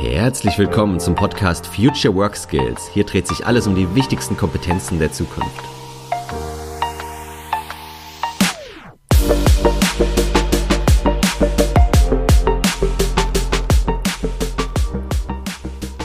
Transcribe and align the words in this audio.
Herzlich 0.00 0.56
willkommen 0.58 1.00
zum 1.00 1.16
Podcast 1.16 1.66
Future 1.66 2.14
Work 2.14 2.36
Skills. 2.36 2.88
Hier 2.94 3.02
dreht 3.02 3.26
sich 3.26 3.44
alles 3.44 3.66
um 3.66 3.74
die 3.74 3.96
wichtigsten 3.96 4.36
Kompetenzen 4.36 5.00
der 5.00 5.10
Zukunft. 5.10 5.50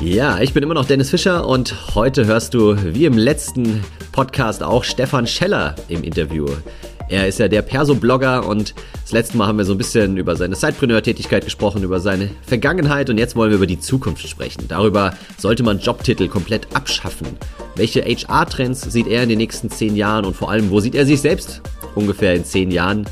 Ja, 0.02 0.40
ich 0.40 0.56
bin 0.56 0.64
immer 0.64 0.74
noch 0.74 0.86
Dennis 0.86 1.12
Fischer 1.12 1.48
und 1.48 1.94
heute 1.94 2.26
hörst 2.26 2.56
du, 2.56 2.76
wie 2.96 3.06
im 3.06 3.16
letzten 3.16 3.86
Podcast 4.12 4.64
auch, 4.64 4.84
Stefan 4.84 5.28
Scheller 5.28 5.76
im 5.88 6.04
Interview. 6.04 6.48
Er 7.10 7.28
ist 7.28 7.38
ja 7.38 7.48
der 7.48 7.62
Perso-Blogger 7.62 8.48
und 8.48 8.74
letzte 9.14 9.38
Mal 9.38 9.48
haben 9.48 9.60
wir 9.60 9.66
so 9.66 9.74
ein 9.74 9.78
bisschen 9.78 10.18
über 10.18 10.36
seine 10.36 10.56
Sidepreneur-Tätigkeit 10.56 11.46
gesprochen, 11.46 11.84
über 11.84 12.00
seine 12.00 12.32
Vergangenheit 12.42 13.10
und 13.10 13.20
jetzt 13.20 13.36
wollen 13.36 13.52
wir 13.52 13.58
über 13.58 13.68
die 13.68 13.80
Zukunft 13.80 14.28
sprechen. 14.28 14.66
Darüber 14.68 15.14
sollte 15.38 15.62
man 15.62 15.80
Jobtitel 15.80 16.28
komplett 16.28 16.76
abschaffen. 16.76 17.28
Welche 17.76 18.02
HR-Trends 18.02 18.82
sieht 18.82 19.08
er 19.08 19.24
in 19.24 19.30
den 19.30 19.38
nächsten 19.38 19.70
zehn 19.70 19.96
Jahren 19.96 20.26
und 20.26 20.36
vor 20.36 20.50
allem, 20.50 20.72
wo 20.72 20.80
sieht 20.80 20.96
er 20.96 21.06
sich 21.06 21.22
selbst 21.22 21.62
ungefähr 21.96 22.34
in 22.34 22.44
zehn 22.44 22.72
Jahren, 22.72 23.06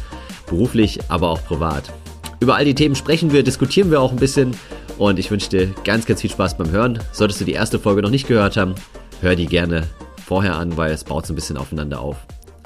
beruflich, 0.47 0.99
aber 1.07 1.29
auch 1.29 1.43
privat? 1.45 1.93
Über 2.39 2.55
all 2.55 2.65
die 2.65 2.75
Themen 2.75 2.95
sprechen 2.95 3.31
wir, 3.31 3.43
diskutieren 3.43 3.91
wir 3.91 4.01
auch 4.01 4.11
ein 4.11 4.17
bisschen 4.17 4.55
und 4.97 5.19
ich 5.19 5.29
wünsche 5.29 5.49
dir 5.49 5.67
ganz, 5.83 6.07
ganz 6.07 6.21
viel 6.21 6.31
Spaß 6.31 6.57
beim 6.57 6.71
Hören. 6.71 6.99
Solltest 7.11 7.41
du 7.41 7.45
die 7.45 7.53
erste 7.53 7.77
Folge 7.77 8.01
noch 8.01 8.09
nicht 8.09 8.27
gehört 8.27 8.57
haben, 8.57 8.73
hör 9.21 9.35
die 9.35 9.45
gerne 9.45 9.87
vorher 10.25 10.55
an, 10.55 10.75
weil 10.77 10.91
es 10.91 11.03
baut 11.03 11.27
so 11.27 11.33
ein 11.33 11.35
bisschen 11.35 11.57
aufeinander 11.57 11.99
auf. 11.99 12.17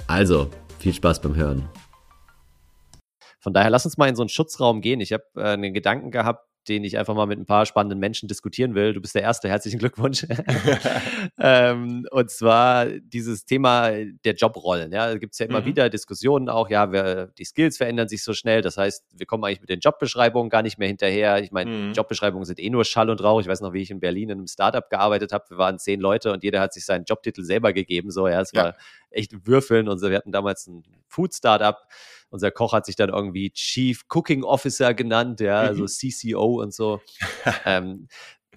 Also, 0.08 0.50
viel 0.80 0.94
Spaß 0.94 1.22
beim 1.22 1.36
Hören. 1.36 1.68
Von 3.46 3.54
daher 3.54 3.70
lass 3.70 3.86
uns 3.86 3.96
mal 3.98 4.10
in 4.10 4.16
so 4.16 4.24
einen 4.24 4.30
Schutzraum 4.30 4.82
gehen. 4.82 5.00
Ich 5.02 5.14
habe 5.14 5.24
äh, 5.36 5.50
einen 5.50 5.72
Gedanken 5.72 6.10
gehabt, 6.10 6.48
den 6.68 6.84
ich 6.84 6.98
einfach 6.98 7.14
mal 7.14 7.28
mit 7.28 7.38
ein 7.38 7.46
paar 7.46 7.68
spannenden 7.68 8.00
Menschen 8.00 8.28
diskutieren 8.28 8.74
will. 8.74 8.92
Du 8.92 9.00
bist 9.00 9.14
der 9.14 9.22
Erste, 9.22 9.48
herzlichen 9.48 9.78
Glückwunsch. 9.78 10.26
ähm, 11.40 12.08
und 12.10 12.32
zwar 12.32 12.88
dieses 12.88 13.46
Thema 13.46 13.92
der 13.92 14.34
Jobrollen. 14.34 14.92
Ja, 14.92 15.12
da 15.12 15.20
gibt 15.20 15.34
es 15.34 15.38
ja 15.38 15.46
immer 15.46 15.62
mhm. 15.62 15.66
wieder 15.66 15.92
Diskussionen 15.92 16.50
auch, 16.50 16.72
ja, 16.72 16.92
wer, 16.92 17.28
die 17.38 17.46
Skills 17.46 17.78
verändern 17.78 18.08
sich 18.08 18.24
so 18.24 18.34
schnell. 18.34 18.64
Das 18.64 18.78
heißt, 18.78 19.06
wir 19.16 19.28
kommen 19.28 19.44
eigentlich 19.44 19.62
mit 19.62 19.70
den 19.70 19.80
Jobbeschreibungen 19.80 20.50
gar 20.50 20.64
nicht 20.64 20.80
mehr 20.80 20.88
hinterher. 20.88 21.38
Ich 21.38 21.52
meine, 21.52 21.70
mhm. 21.70 21.94
Jobbeschreibungen 21.94 22.46
sind 22.46 22.60
eh 22.60 22.72
nur 22.72 22.84
Schall 22.84 23.12
und 23.12 23.24
Rauch. 23.24 23.42
Ich 23.42 23.48
weiß 23.48 23.62
noch, 23.62 23.74
wie 23.74 23.84
ich 23.84 23.92
in 23.92 24.00
Berlin 24.00 24.32
in 24.32 24.40
einem 24.40 24.48
Startup 24.48 24.90
gearbeitet 24.90 25.34
habe. 25.34 25.46
Wir 25.50 25.60
waren 25.60 25.78
zehn 25.78 26.00
Leute 26.00 26.34
und 26.34 26.44
jeder 26.44 26.62
hat 26.62 26.74
sich 26.74 26.84
seinen 26.84 27.06
Jobtitel 27.06 27.44
selber 27.44 27.74
gegeben. 27.74 28.10
So, 28.10 28.28
ja, 28.28 28.42
es 28.42 28.52
ja. 28.54 28.64
war 28.64 28.76
echt 29.16 29.48
Würfeln. 29.48 29.88
Und 29.90 30.02
wir 30.02 30.16
hatten 30.16 30.32
damals 30.32 30.68
ein 30.68 30.84
Food-Startup 31.08 31.78
unser 32.30 32.52
Koch 32.52 32.74
hat 32.74 32.86
sich 32.86 32.96
dann 32.96 33.10
irgendwie 33.10 33.52
Chief 33.52 34.04
Cooking 34.10 34.44
Officer 34.44 34.94
genannt, 34.94 35.40
ja, 35.40 35.62
also 35.62 35.84
mhm. 35.84 35.88
CCO 35.88 36.62
und 36.62 36.74
so. 36.74 37.02
ähm, 37.66 38.08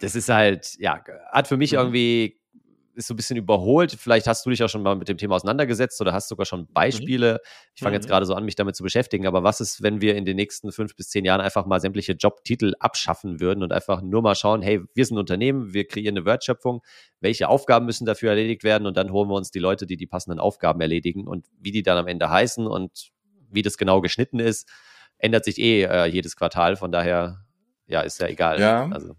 das 0.00 0.15
ist 0.15 0.28
halt, 0.28 0.77
ja, 0.78 1.03
hat 1.33 1.48
für 1.48 1.56
mich 1.56 1.73
mhm. 1.73 1.78
irgendwie 1.78 2.38
ist 2.98 3.06
so 3.06 3.14
ein 3.14 3.16
bisschen 3.16 3.36
überholt. 3.36 3.92
Vielleicht 3.92 4.27
hast 4.27 4.44
du 4.44 4.50
dich 4.50 4.62
auch 4.62 4.68
schon 4.68 4.82
mal 4.82 4.96
mit 4.96 5.08
dem 5.08 5.16
Thema 5.16 5.36
auseinandergesetzt 5.36 6.00
oder 6.00 6.12
hast 6.12 6.28
sogar 6.28 6.44
schon 6.44 6.62
mhm. 6.62 6.72
Beispiele. 6.72 7.41
Ich 7.74 7.82
fange 7.82 7.94
jetzt 7.94 8.06
mhm. 8.06 8.10
gerade 8.10 8.27
so 8.27 8.34
an, 8.34 8.44
mich 8.44 8.56
damit 8.56 8.77
zu 8.77 8.82
beschäftigen. 8.82 9.27
Aber 9.27 9.44
was 9.44 9.60
ist, 9.60 9.82
wenn 9.82 10.00
wir 10.00 10.16
in 10.16 10.24
den 10.24 10.36
nächsten 10.36 10.72
fünf 10.72 10.96
bis 10.96 11.08
zehn 11.08 11.24
Jahren 11.24 11.41
einfach 11.41 11.64
mal 11.64 11.80
sämtliche 11.80 12.12
Jobtitel 12.12 12.74
abschaffen 12.80 13.41
würden 13.41 13.62
und 13.62 13.72
einfach 13.72 14.02
nur 14.02 14.20
mal 14.20 14.34
schauen, 14.34 14.62
hey, 14.62 14.80
wir 14.94 15.06
sind 15.06 15.16
ein 15.16 15.20
Unternehmen, 15.20 15.72
wir 15.72 15.86
kreieren 15.86 16.16
eine 16.16 16.26
Wertschöpfung, 16.26 16.82
welche 17.20 17.48
Aufgaben 17.48 17.86
müssen 17.86 18.04
dafür 18.04 18.30
erledigt 18.30 18.64
werden 18.64 18.86
und 18.86 18.96
dann 18.96 19.12
holen 19.12 19.28
wir 19.28 19.36
uns 19.36 19.50
die 19.52 19.60
Leute, 19.60 19.86
die 19.86 19.96
die 19.96 20.06
passenden 20.06 20.41
Aufgaben 20.41 20.80
erledigen 20.80 21.28
und 21.28 21.46
wie 21.60 21.70
die 21.70 21.82
dann 21.82 21.98
am 21.98 22.08
Ende 22.08 22.28
heißen 22.28 22.66
und 22.66 23.10
wie 23.50 23.62
das 23.62 23.78
genau 23.78 24.00
geschnitten 24.00 24.41
ist, 24.41 24.69
ändert 25.19 25.44
sich 25.44 25.58
eh 25.58 25.84
äh, 25.84 26.06
jedes 26.06 26.36
Quartal. 26.36 26.76
Von 26.76 26.91
daher, 26.91 27.44
ja, 27.86 28.00
ist 28.00 28.20
ja 28.20 28.26
egal. 28.26 28.60
Ja. 28.60 28.88
Also. 28.91 29.14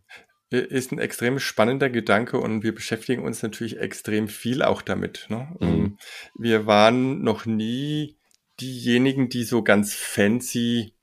Ist 0.51 0.91
ein 0.91 0.99
extrem 0.99 1.37
spannender 1.39 1.89
Gedanke 1.89 2.39
und 2.39 2.63
wir 2.63 2.73
beschäftigen 2.73 3.23
uns 3.23 3.43
natürlich 3.43 3.79
extrem 3.79 4.27
viel 4.27 4.63
auch 4.63 4.81
damit. 4.81 5.27
Ne? 5.29 5.47
Mhm. 5.59 5.67
Ähm, 5.67 5.97
wir 6.35 6.65
waren 6.65 7.21
noch 7.21 7.45
nie 7.45 8.17
diejenigen, 8.59 9.29
die 9.29 9.43
so 9.43 9.63
ganz 9.63 9.93
fancy 9.93 10.93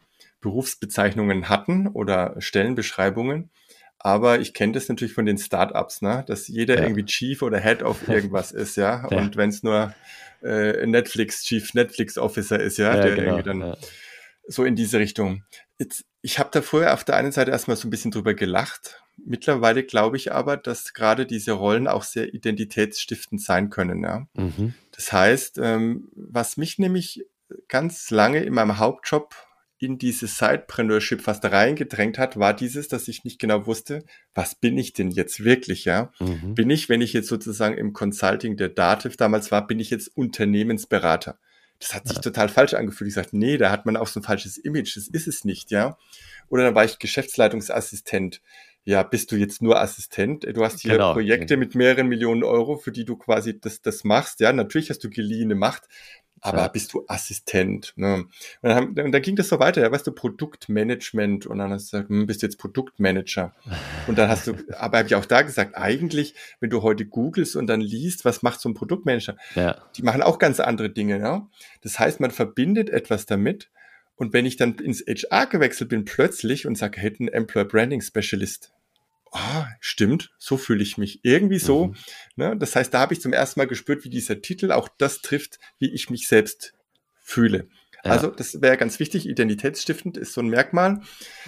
Berufsbezeichnungen 0.40 1.48
hatten 1.48 1.86
oder 1.88 2.34
Stellenbeschreibungen. 2.38 3.50
Aber 3.98 4.40
ich 4.40 4.52
kenne 4.52 4.72
das 4.72 4.88
natürlich 4.88 5.14
von 5.14 5.26
den 5.26 5.38
Startups, 5.38 6.02
ne? 6.02 6.24
dass 6.26 6.48
jeder 6.48 6.76
ja. 6.76 6.82
irgendwie 6.82 7.04
Chief 7.04 7.42
oder 7.42 7.58
Head 7.58 7.82
of 7.82 8.08
irgendwas 8.08 8.52
ist, 8.52 8.76
ja. 8.76 9.08
ja. 9.10 9.18
Und 9.18 9.36
wenn 9.36 9.50
es 9.50 9.62
nur 9.62 9.94
äh, 10.42 10.86
Netflix, 10.86 11.44
Chief 11.44 11.72
Netflix 11.74 12.18
Officer 12.18 12.60
ist, 12.60 12.78
ja, 12.78 12.94
ja 12.94 13.02
der 13.02 13.14
genau, 13.14 13.36
irgendwie 13.36 13.42
dann 13.42 13.76
so 14.46 14.64
in 14.64 14.76
diese 14.76 14.98
Richtung. 14.98 15.44
Jetzt, 15.78 16.04
ich 16.22 16.38
habe 16.38 16.50
da 16.52 16.62
vorher 16.62 16.94
auf 16.94 17.04
der 17.04 17.16
einen 17.16 17.32
Seite 17.32 17.50
erstmal 17.50 17.76
so 17.76 17.88
ein 17.88 17.90
bisschen 17.90 18.10
drüber 18.10 18.34
gelacht. 18.34 19.02
Mittlerweile 19.24 19.82
glaube 19.82 20.16
ich 20.16 20.32
aber, 20.32 20.56
dass 20.56 20.92
gerade 20.94 21.26
diese 21.26 21.52
Rollen 21.52 21.88
auch 21.88 22.02
sehr 22.02 22.34
identitätsstiftend 22.34 23.40
sein 23.40 23.70
können. 23.70 24.02
Ja? 24.02 24.26
Mhm. 24.34 24.74
Das 24.92 25.12
heißt, 25.12 25.58
ähm, 25.62 26.08
was 26.14 26.56
mich 26.56 26.78
nämlich 26.78 27.24
ganz 27.68 28.10
lange 28.10 28.42
in 28.42 28.54
meinem 28.54 28.78
Hauptjob 28.78 29.34
in 29.78 29.98
dieses 29.98 30.38
Sidepreneurship 30.38 31.20
fast 31.20 31.44
reingedrängt 31.44 32.18
hat, 32.18 32.38
war 32.38 32.54
dieses, 32.54 32.88
dass 32.88 33.08
ich 33.08 33.24
nicht 33.24 33.38
genau 33.38 33.66
wusste, 33.66 34.04
was 34.34 34.54
bin 34.54 34.78
ich 34.78 34.94
denn 34.94 35.10
jetzt 35.10 35.44
wirklich, 35.44 35.84
ja? 35.84 36.12
Mhm. 36.18 36.54
Bin 36.54 36.70
ich, 36.70 36.88
wenn 36.88 37.02
ich 37.02 37.12
jetzt 37.12 37.28
sozusagen 37.28 37.76
im 37.76 37.92
Consulting 37.92 38.56
der 38.56 38.70
Dativ 38.70 39.16
damals 39.16 39.52
war, 39.52 39.66
bin 39.66 39.78
ich 39.78 39.90
jetzt 39.90 40.08
Unternehmensberater? 40.16 41.38
Das 41.78 41.94
hat 41.94 42.08
sich 42.08 42.16
ja. 42.16 42.22
total 42.22 42.48
falsch 42.48 42.72
angefühlt. 42.72 43.08
Ich 43.08 43.14
sagte, 43.14 43.36
nee, 43.36 43.58
da 43.58 43.70
hat 43.70 43.84
man 43.84 43.98
auch 43.98 44.06
so 44.06 44.20
ein 44.20 44.22
falsches 44.22 44.56
Image. 44.56 44.96
Das 44.96 45.08
ist 45.08 45.28
es 45.28 45.44
nicht, 45.44 45.70
ja? 45.70 45.98
Oder 46.48 46.64
dann 46.64 46.74
war 46.74 46.84
ich 46.84 46.98
Geschäftsleitungsassistent. 46.98 48.40
Ja, 48.86 49.02
bist 49.02 49.32
du 49.32 49.36
jetzt 49.36 49.62
nur 49.62 49.80
Assistent? 49.80 50.44
Du 50.44 50.64
hast 50.64 50.78
hier 50.78 50.92
genau. 50.92 51.12
Projekte 51.12 51.56
mit 51.56 51.74
mehreren 51.74 52.06
Millionen 52.06 52.44
Euro, 52.44 52.76
für 52.76 52.92
die 52.92 53.04
du 53.04 53.16
quasi 53.16 53.60
das, 53.60 53.82
das 53.82 54.04
machst. 54.04 54.38
Ja, 54.38 54.52
natürlich 54.52 54.90
hast 54.90 55.02
du 55.02 55.10
geliehene 55.10 55.56
Macht, 55.56 55.88
aber 56.40 56.58
ja. 56.58 56.68
bist 56.68 56.92
du 56.92 57.04
Assistent? 57.08 57.94
Ne? 57.96 58.26
Und, 58.62 58.70
dann, 58.70 59.06
und 59.06 59.10
dann 59.10 59.22
ging 59.22 59.34
das 59.34 59.48
so 59.48 59.58
weiter, 59.58 59.82
ja, 59.82 59.90
weißt 59.90 60.06
du, 60.06 60.12
Produktmanagement 60.12 61.46
und 61.46 61.58
dann 61.58 61.72
hast 61.72 61.92
du 61.92 61.96
gesagt, 61.96 62.10
hm, 62.10 62.26
bist 62.28 62.42
du 62.42 62.46
jetzt 62.46 62.58
Produktmanager. 62.58 63.52
Und 64.06 64.18
dann 64.18 64.28
hast 64.28 64.46
du, 64.46 64.54
aber 64.78 64.98
habe 64.98 65.08
ich 65.08 65.16
auch 65.16 65.24
da 65.24 65.42
gesagt, 65.42 65.76
eigentlich, 65.76 66.36
wenn 66.60 66.70
du 66.70 66.82
heute 66.82 67.06
googelst 67.06 67.56
und 67.56 67.66
dann 67.66 67.80
liest, 67.80 68.24
was 68.24 68.42
macht 68.42 68.60
so 68.60 68.68
ein 68.68 68.74
Produktmanager, 68.74 69.36
ja. 69.56 69.82
die 69.96 70.02
machen 70.02 70.22
auch 70.22 70.38
ganz 70.38 70.60
andere 70.60 70.90
Dinge. 70.90 71.18
Ja? 71.18 71.48
Das 71.80 71.98
heißt, 71.98 72.20
man 72.20 72.30
verbindet 72.30 72.88
etwas 72.88 73.26
damit 73.26 73.68
und 74.16 74.32
wenn 74.32 74.46
ich 74.46 74.56
dann 74.56 74.76
ins 74.76 75.04
HR 75.06 75.46
gewechselt 75.46 75.90
bin 75.90 76.04
plötzlich 76.04 76.66
und 76.66 76.76
sage, 76.76 77.00
hätte 77.00 77.24
ein 77.24 77.28
Employer 77.28 77.66
Branding 77.66 78.00
Specialist, 78.00 78.72
ah, 79.36 79.68
stimmt, 79.80 80.30
so 80.38 80.56
fühle 80.56 80.82
ich 80.82 80.98
mich. 80.98 81.20
Irgendwie 81.24 81.58
so. 81.58 81.88
Mhm. 81.88 81.96
Ne? 82.36 82.56
Das 82.56 82.74
heißt, 82.74 82.92
da 82.92 83.00
habe 83.00 83.14
ich 83.14 83.20
zum 83.20 83.32
ersten 83.32 83.60
Mal 83.60 83.66
gespürt, 83.66 84.04
wie 84.04 84.10
dieser 84.10 84.40
Titel 84.40 84.72
auch 84.72 84.88
das 84.88 85.22
trifft, 85.22 85.58
wie 85.78 85.90
ich 85.90 86.10
mich 86.10 86.28
selbst 86.28 86.74
fühle. 87.22 87.68
Ja. 88.04 88.12
Also 88.12 88.28
das 88.28 88.60
wäre 88.62 88.76
ganz 88.76 89.00
wichtig, 89.00 89.28
identitätsstiftend 89.28 90.16
ist 90.16 90.32
so 90.32 90.40
ein 90.40 90.48
Merkmal. 90.48 91.00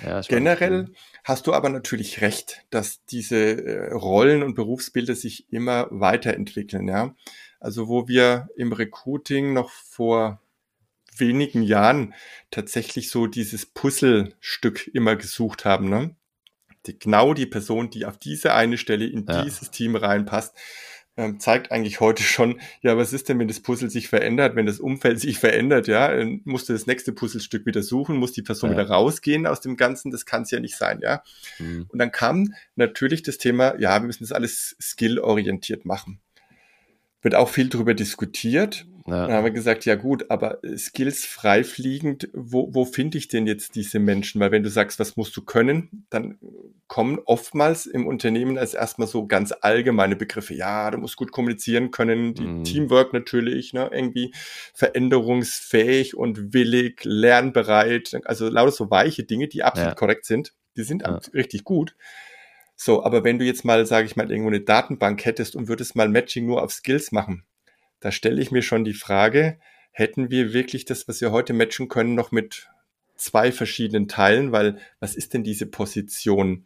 Ja, 0.05 0.21
Generell 0.23 0.87
cool. 0.89 0.95
hast 1.25 1.47
du 1.47 1.53
aber 1.53 1.69
natürlich 1.69 2.21
recht, 2.21 2.65
dass 2.71 3.05
diese 3.07 3.37
äh, 3.37 3.93
Rollen 3.93 4.43
und 4.43 4.55
Berufsbilder 4.55 5.15
sich 5.15 5.53
immer 5.53 5.87
weiterentwickeln. 5.91 6.89
Ja? 6.89 7.15
Also 7.61 7.89
wo 7.89 8.09
wir 8.09 8.49
im 8.57 8.73
Recruiting 8.73 9.53
noch 9.53 9.71
vor 9.71 10.41
wenigen 11.17 11.63
Jahren 11.63 12.15
tatsächlich 12.51 13.11
so 13.11 13.27
dieses 13.27 13.67
Puzzlestück 13.67 14.89
immer 14.93 15.17
gesucht 15.17 15.65
haben. 15.65 15.89
Ne? 15.89 16.17
Die, 16.89 16.99
genau 16.99 17.35
die 17.35 17.47
Person, 17.47 17.91
die 17.91 18.07
auf 18.07 18.19
diese 18.19 18.55
eine 18.55 18.79
Stelle 18.79 19.07
in 19.07 19.27
ja. 19.27 19.45
dieses 19.45 19.71
Team 19.71 19.97
reinpasst, 19.97 20.55
ähm, 21.19 21.41
zeigt 21.41 21.73
eigentlich 21.73 22.01
heute 22.01 22.23
schon, 22.23 22.61
ja, 22.81 22.97
was 22.97 23.13
ist 23.13 23.29
denn, 23.29 23.39
wenn 23.41 23.49
das 23.49 23.61
Puzzle 23.61 23.91
sich 23.91 24.09
verändert, 24.09 24.55
wenn 24.55 24.67
das 24.67 24.79
Umfeld 24.79 25.19
sich 25.19 25.39
verändert, 25.39 25.89
ja, 25.89 26.13
musst 26.45 26.69
du 26.69 26.73
das 26.73 26.87
nächste 26.87 27.13
Puzzlestück 27.13 27.67
wieder 27.67 27.83
suchen, 27.83 28.17
muss 28.17 28.33
die 28.33 28.43
Person 28.43 28.71
ja. 28.71 28.77
wieder 28.77 28.89
rausgehen 28.89 29.47
aus 29.47 29.61
dem 29.61 29.77
Ganzen, 29.77 30.13
das 30.13 30.27
kann 30.27 30.43
es 30.43 30.53
ja 30.53 30.61
nicht 30.61 30.77
sein, 30.77 31.01
ja. 31.03 31.23
Mhm. 31.59 31.87
Und 31.89 31.99
dann 31.99 32.13
kam 32.13 32.55
natürlich 32.77 33.23
das 33.25 33.37
Thema, 33.37 33.79
ja, 33.81 34.01
wir 34.01 34.07
müssen 34.07 34.23
das 34.23 34.33
alles 34.33 34.77
skill-orientiert 34.81 35.85
machen. 35.85 36.21
Wird 37.23 37.35
auch 37.35 37.49
viel 37.49 37.69
darüber 37.69 37.95
diskutiert. 37.95 38.87
Ja. 39.07 39.27
Dann 39.27 39.37
haben 39.37 39.45
wir 39.45 39.51
gesagt, 39.53 39.87
ja 39.87 39.95
gut, 39.95 40.31
aber 40.31 40.59
Skills 40.77 41.25
freifliegend, 41.25 42.29
wo, 42.35 42.75
wo 42.75 42.85
finde 42.85 43.17
ich 43.17 43.29
denn 43.29 43.47
jetzt 43.47 43.75
diese 43.75 43.99
Menschen? 43.99 44.41
Weil 44.41 44.51
wenn 44.51 44.63
du 44.63 44.69
sagst, 44.69 44.99
was 44.99 45.17
musst 45.17 45.35
du 45.37 45.43
können, 45.43 46.05
dann 46.11 46.39
kommen 46.89 47.19
oftmals 47.25 47.87
im 47.87 48.07
Unternehmen 48.07 48.59
als 48.59 48.75
erstmal 48.75 49.09
so 49.09 49.27
ganz 49.27 49.53
allgemeine 49.61 50.17
Begriffe. 50.17 50.55
Ja, 50.55 50.91
du 50.91 50.99
musst 50.99 51.17
gut 51.17 51.33
kommunizieren 51.33 51.91
können, 51.91 52.35
die 52.35 52.47
mhm. 52.47 52.65
Teamwork 52.65 53.13
natürlich, 53.13 53.73
ne, 53.73 53.89
irgendwie 53.93 54.33
veränderungsfähig 54.75 56.17
und 56.17 56.53
willig, 56.53 57.01
lernbereit, 57.05 58.19
also 58.25 58.49
lauter 58.49 58.73
so 58.73 58.91
weiche 58.91 59.25
Dinge, 59.25 59.49
die 59.49 59.63
absolut 59.63 59.93
ja. 59.93 59.95
korrekt 59.95 60.27
sind. 60.27 60.55
Die 60.77 60.83
sind 60.83 61.03
ja. 61.03 61.19
richtig 61.33 61.65
gut. 61.65 61.95
So, 62.81 63.05
aber 63.05 63.25
wenn 63.25 63.41
du 63.41 63.45
jetzt 63.45 63.65
mal, 63.65 63.85
sage 63.87 64.07
ich 64.07 64.15
mal, 64.15 64.31
irgendwo 64.31 64.51
eine 64.51 64.61
Datenbank 64.61 65.25
hättest 65.25 65.57
und 65.57 65.67
würdest 65.67 65.97
mal 65.97 66.09
Matching 66.09 66.47
nur 66.47 66.63
auf 66.63 66.73
Skills 66.73 67.11
machen, 67.11 67.43
da 67.99 68.13
stelle 68.13 68.41
ich 68.41 68.53
mir 68.53 68.63
schon 68.63 68.85
die 68.85 68.95
Frage, 68.95 69.59
hätten 69.91 70.31
wir 70.31 70.53
wirklich 70.53 70.85
das, 70.85 71.09
was 71.09 71.21
wir 71.21 71.33
heute 71.33 71.53
matchen 71.53 71.89
können, 71.89 72.15
noch 72.15 72.31
mit 72.31 72.69
zwei 73.17 73.51
verschiedenen 73.51 74.07
Teilen, 74.07 74.53
weil 74.53 74.79
was 75.01 75.17
ist 75.17 75.35
denn 75.35 75.43
diese 75.43 75.67
Position? 75.67 76.65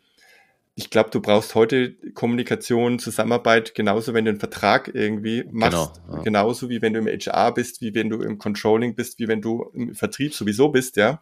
ich 0.75 0.88
glaube, 0.88 1.11
du 1.11 1.20
brauchst 1.20 1.55
heute 1.55 1.93
Kommunikation, 2.14 2.99
Zusammenarbeit, 2.99 3.75
genauso 3.75 4.14
wenn 4.14 4.25
du 4.25 4.31
einen 4.31 4.41
Vertrag 4.41 4.91
irgendwie 4.94 5.44
machst, 5.50 5.94
genau, 6.03 6.17
ja. 6.17 6.23
genauso 6.23 6.70
wie 6.70 6.81
wenn 6.81 6.94
du 6.94 7.00
im 7.00 7.06
HR 7.06 7.53
bist, 7.53 7.82
wie 7.82 7.94
wenn 7.94 8.09
du 8.09 8.23
im 8.23 8.38
Controlling 8.38 8.94
bist, 8.94 9.19
wie 9.19 9.29
wenn 9.29 9.43
du 9.43 9.70
im 9.75 9.94
Vertrieb 9.94 10.32
sowieso 10.32 10.70
bist, 10.70 10.97
ja. 10.97 11.20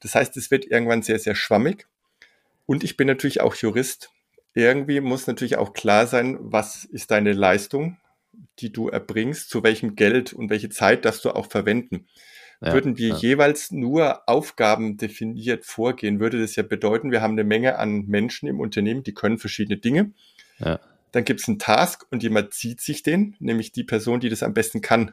Das 0.00 0.14
heißt, 0.14 0.36
es 0.36 0.50
wird 0.50 0.66
irgendwann 0.66 1.02
sehr, 1.02 1.18
sehr 1.18 1.34
schwammig. 1.34 1.88
Und 2.66 2.84
ich 2.84 2.96
bin 2.96 3.06
natürlich 3.06 3.40
auch 3.40 3.54
Jurist. 3.54 4.10
Irgendwie 4.54 5.00
muss 5.00 5.26
natürlich 5.26 5.56
auch 5.56 5.72
klar 5.72 6.06
sein, 6.06 6.38
was 6.40 6.84
ist 6.84 7.10
deine 7.10 7.32
Leistung, 7.32 7.96
die 8.58 8.72
du 8.72 8.88
erbringst, 8.88 9.50
zu 9.50 9.62
welchem 9.62 9.94
Geld 9.96 10.32
und 10.32 10.50
welche 10.50 10.68
Zeit 10.68 11.04
darfst 11.04 11.24
du 11.24 11.30
auch 11.30 11.46
verwenden. 11.46 12.06
Ja, 12.62 12.74
Würden 12.74 12.98
wir 12.98 13.10
ja. 13.10 13.16
jeweils 13.16 13.70
nur 13.70 14.28
Aufgaben 14.28 14.98
definiert 14.98 15.64
vorgehen, 15.64 16.20
würde 16.20 16.38
das 16.38 16.56
ja 16.56 16.62
bedeuten, 16.62 17.10
wir 17.10 17.22
haben 17.22 17.32
eine 17.32 17.44
Menge 17.44 17.78
an 17.78 18.04
Menschen 18.06 18.48
im 18.48 18.60
Unternehmen, 18.60 19.02
die 19.02 19.14
können 19.14 19.38
verschiedene 19.38 19.78
Dinge. 19.78 20.12
Ja. 20.58 20.78
Dann 21.12 21.24
gibt 21.24 21.40
es 21.40 21.48
einen 21.48 21.58
Task 21.58 22.06
und 22.10 22.22
jemand 22.22 22.52
zieht 22.52 22.80
sich 22.80 23.02
den, 23.02 23.34
nämlich 23.38 23.72
die 23.72 23.84
Person, 23.84 24.20
die 24.20 24.28
das 24.28 24.42
am 24.42 24.52
besten 24.52 24.82
kann. 24.82 25.12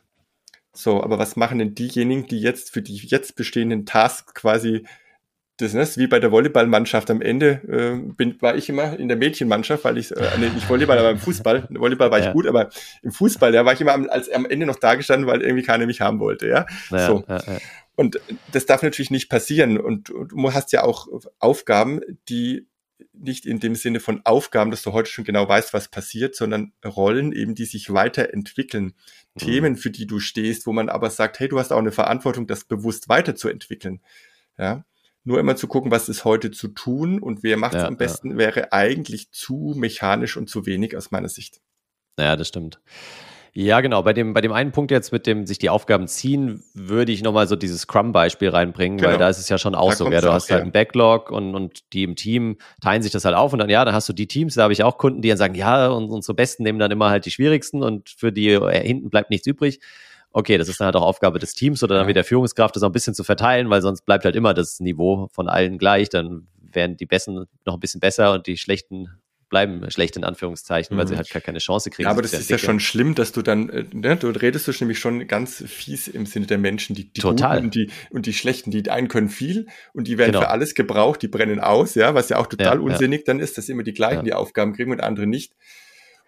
So, 0.74 1.02
aber 1.02 1.18
was 1.18 1.36
machen 1.38 1.58
denn 1.58 1.74
diejenigen, 1.74 2.28
die 2.28 2.40
jetzt 2.40 2.72
für 2.72 2.82
die 2.82 2.98
jetzt 2.98 3.36
bestehenden 3.36 3.86
Tasks 3.86 4.34
quasi 4.34 4.86
das 5.58 5.74
ne, 5.74 5.82
ist 5.82 5.98
wie 5.98 6.08
bei 6.08 6.20
der 6.20 6.32
Volleyballmannschaft 6.32 7.10
am 7.10 7.22
Ende 7.22 7.62
äh, 7.68 8.14
bin, 8.14 8.40
war 8.42 8.56
ich 8.56 8.70
immer 8.70 8.98
in 8.98 9.08
der 9.08 9.18
Mädchenmannschaft, 9.18 9.84
weil 9.84 9.98
ich, 9.98 10.12
äh, 10.12 10.30
nee, 10.40 10.50
nicht 10.50 10.70
Volleyball, 10.70 11.00
aber 11.00 11.10
im 11.10 11.18
Fußball. 11.18 11.68
Volleyball 11.72 12.12
war 12.12 12.20
ich 12.20 12.26
ja. 12.26 12.34
gut, 12.34 12.48
aber 12.48 12.70
im 13.02 13.12
Fußball, 13.12 13.54
ja, 13.54 13.66
war 13.66 13.74
ich 13.74 13.82
immer 13.82 13.94
am, 13.94 14.08
als 14.08 14.30
am 14.30 14.46
Ende 14.46 14.68
noch 14.68 14.78
dagestanden, 14.78 15.28
weil 15.28 15.42
irgendwie 15.42 15.64
keiner 15.64 15.88
mich 15.88 16.00
haben 16.00 16.20
wollte, 16.20 16.48
ja. 16.48 16.68
ja 16.92 17.08
so. 17.08 17.24
Ja, 17.28 17.42
und 17.96 18.20
das 18.52 18.68
darf 18.68 18.84
natürlich 18.84 19.10
nicht 19.10 19.30
passieren. 19.30 19.80
Und, 19.80 20.12
und 20.12 20.32
du 20.32 20.54
hast 20.54 20.72
ja 20.72 20.84
auch 20.84 21.08
Aufgaben, 21.40 22.02
die 22.30 22.68
nicht 23.14 23.48
in 23.48 23.60
dem 23.60 23.74
Sinne 23.74 24.00
von 24.00 24.22
Aufgaben, 24.24 24.70
dass 24.70 24.84
du 24.84 24.94
heute 24.94 25.10
schon 25.10 25.26
genau 25.26 25.50
weißt, 25.50 25.74
was 25.74 25.88
passiert, 25.88 26.36
sondern 26.36 26.74
Rollen 26.86 27.32
eben, 27.32 27.56
die 27.56 27.66
sich 27.66 27.92
weiterentwickeln. 27.92 28.94
Mhm. 29.34 29.40
Themen, 29.40 29.76
für 29.76 29.90
die 29.90 30.06
du 30.06 30.20
stehst, 30.20 30.68
wo 30.68 30.74
man 30.74 30.90
aber 30.90 31.10
sagt, 31.10 31.40
hey, 31.40 31.48
du 31.48 31.58
hast 31.58 31.74
auch 31.74 31.80
eine 31.80 31.92
Verantwortung, 31.92 32.46
das 32.46 32.66
bewusst 32.66 33.10
weiterzuentwickeln. 33.10 34.02
Ja 34.60 34.86
nur 35.28 35.40
immer 35.40 35.56
zu 35.56 35.68
gucken, 35.68 35.92
was 35.92 36.10
ist 36.10 36.26
heute 36.26 36.52
zu 36.52 36.70
tun 36.70 37.20
und 37.20 37.44
wer 37.44 37.58
macht 37.58 37.76
es 37.76 37.82
ja, 37.82 37.88
am 37.88 37.98
besten, 37.98 38.32
ja. 38.32 38.38
wäre 38.38 38.72
eigentlich 38.72 39.32
zu 39.32 39.74
mechanisch 39.76 40.38
und 40.38 40.50
zu 40.50 40.66
wenig 40.66 40.96
aus 40.96 41.12
meiner 41.12 41.30
Sicht. 41.30 41.60
Ja, 42.18 42.36
das 42.36 42.48
stimmt. 42.48 42.80
Ja, 43.54 43.82
genau. 43.82 44.04
Bei 44.04 44.14
dem, 44.14 44.34
bei 44.34 44.42
dem 44.42 44.54
einen 44.54 44.72
Punkt 44.72 44.92
jetzt 44.92 45.12
mit 45.12 45.26
dem 45.26 45.48
sich 45.48 45.58
die 45.58 45.70
Aufgaben 45.70 46.08
ziehen, 46.08 46.64
würde 46.74 47.12
ich 47.12 47.24
nochmal 47.24 47.48
so 47.48 47.56
dieses 47.56 47.82
Scrum-Beispiel 47.82 48.50
reinbringen, 48.50 49.00
genau. 49.00 49.10
weil 49.10 49.18
da 49.18 49.30
ist 49.30 49.40
es 49.40 49.50
ja 49.50 49.58
schon 49.58 49.76
auch 49.76 49.90
da 49.90 49.96
so. 49.96 50.12
Ja, 50.12 50.22
du 50.22 50.32
hast 50.32 50.50
halt 50.52 50.62
einen 50.62 50.72
Backlog 50.72 51.32
und, 51.32 51.56
und 51.56 51.92
die 51.92 52.04
im 52.04 52.16
Team 52.16 52.58
teilen 52.82 53.02
sich 53.02 53.12
das 53.12 53.26
halt 53.26 53.36
auf 53.36 53.54
und 53.54 53.60
dann, 53.60 53.70
ja, 53.70 53.84
dann 53.84 53.96
hast 53.96 54.08
du 54.08 54.14
die 54.14 54.28
Teams, 54.28 54.54
da 54.54 54.64
habe 54.64 54.74
ich 54.74 54.84
auch 54.84 54.98
Kunden, 54.98 55.22
die 55.22 55.30
dann 55.30 55.38
sagen, 55.38 55.56
ja, 55.56 55.88
und 55.88 56.10
unsere 56.10 56.36
Besten 56.36 56.64
nehmen 56.64 56.80
dann 56.80 56.92
immer 56.92 57.10
halt 57.10 57.26
die 57.26 57.32
schwierigsten 57.32 57.84
und 57.84 58.10
für 58.10 58.32
die 58.32 58.50
äh, 58.50 58.86
hinten 58.86 59.10
bleibt 59.10 59.32
nichts 59.32 59.48
übrig 59.48 59.80
okay, 60.38 60.60
das 60.60 60.70
ist 60.70 60.80
dann 60.80 60.86
halt 60.86 60.96
auch 60.96 61.02
Aufgabe 61.02 61.40
des 61.40 61.56
Teams 61.56 61.84
oder 61.84 61.98
dann 61.98 62.08
wieder 62.08 62.24
Führungskraft, 62.24 62.76
das 62.76 62.84
auch 62.84 62.90
ein 62.90 62.94
bisschen 62.94 63.16
zu 63.16 63.24
verteilen, 63.24 63.72
weil 63.72 63.82
sonst 63.82 64.06
bleibt 64.06 64.24
halt 64.24 64.36
immer 64.36 64.54
das 64.54 64.80
Niveau 64.80 65.30
von 65.32 65.50
allen 65.50 65.80
gleich. 65.80 66.10
Dann 66.10 66.48
werden 66.62 66.96
die 66.96 67.08
Besten 67.08 67.46
noch 67.66 67.74
ein 67.74 67.80
bisschen 67.80 68.00
besser 68.00 68.34
und 68.34 68.46
die 68.46 68.56
Schlechten 68.56 69.08
bleiben 69.50 69.90
schlecht 69.90 70.16
in 70.16 70.24
Anführungszeichen, 70.24 70.96
weil 70.96 71.08
sie 71.08 71.14
mhm. 71.14 71.20
halt 71.20 71.30
gar 71.32 71.42
keine 71.42 71.58
Chance 71.58 71.90
kriegen. 71.90 72.06
Ja, 72.06 72.12
aber 72.12 72.22
das 72.22 72.34
ist 72.34 72.52
ja 72.52 72.58
schon 72.60 72.80
schlimm, 72.80 73.16
dass 73.16 73.32
du 73.32 73.42
dann, 73.42 73.70
äh, 73.70 73.86
ne, 73.94 74.16
du 74.18 74.28
redest 74.28 74.68
du 74.68 74.74
nämlich 74.80 75.00
schon 75.00 75.26
ganz 75.26 75.64
fies 75.66 76.08
im 76.08 76.28
Sinne 76.28 76.46
der 76.46 76.60
Menschen, 76.60 76.96
die, 76.96 77.12
die 77.12 77.22
total. 77.22 77.60
und 77.60 77.74
die, 77.74 77.90
und 78.12 78.26
die 78.26 78.34
Schlechten, 78.34 78.70
die 78.70 78.92
einen 78.92 79.08
können 79.08 79.30
viel 79.30 79.66
und 79.94 80.08
die 80.08 80.18
werden 80.18 80.34
genau. 80.34 80.42
für 80.42 80.50
alles 80.50 80.76
gebraucht, 80.76 81.22
die 81.22 81.30
brennen 81.30 81.62
aus, 81.62 81.96
ja, 81.96 82.14
was 82.14 82.30
ja 82.30 82.38
auch 82.38 82.48
total 82.48 82.76
ja, 82.76 82.82
unsinnig 82.82 83.22
ja. 83.22 83.26
dann 83.28 83.40
ist, 83.40 83.58
dass 83.58 83.70
immer 83.70 83.84
die 83.84 83.94
gleichen 83.94 84.18
ja. 84.18 84.24
die 84.24 84.34
Aufgaben 84.34 84.74
kriegen 84.74 84.92
und 84.92 85.02
andere 85.02 85.26
nicht. 85.26 85.54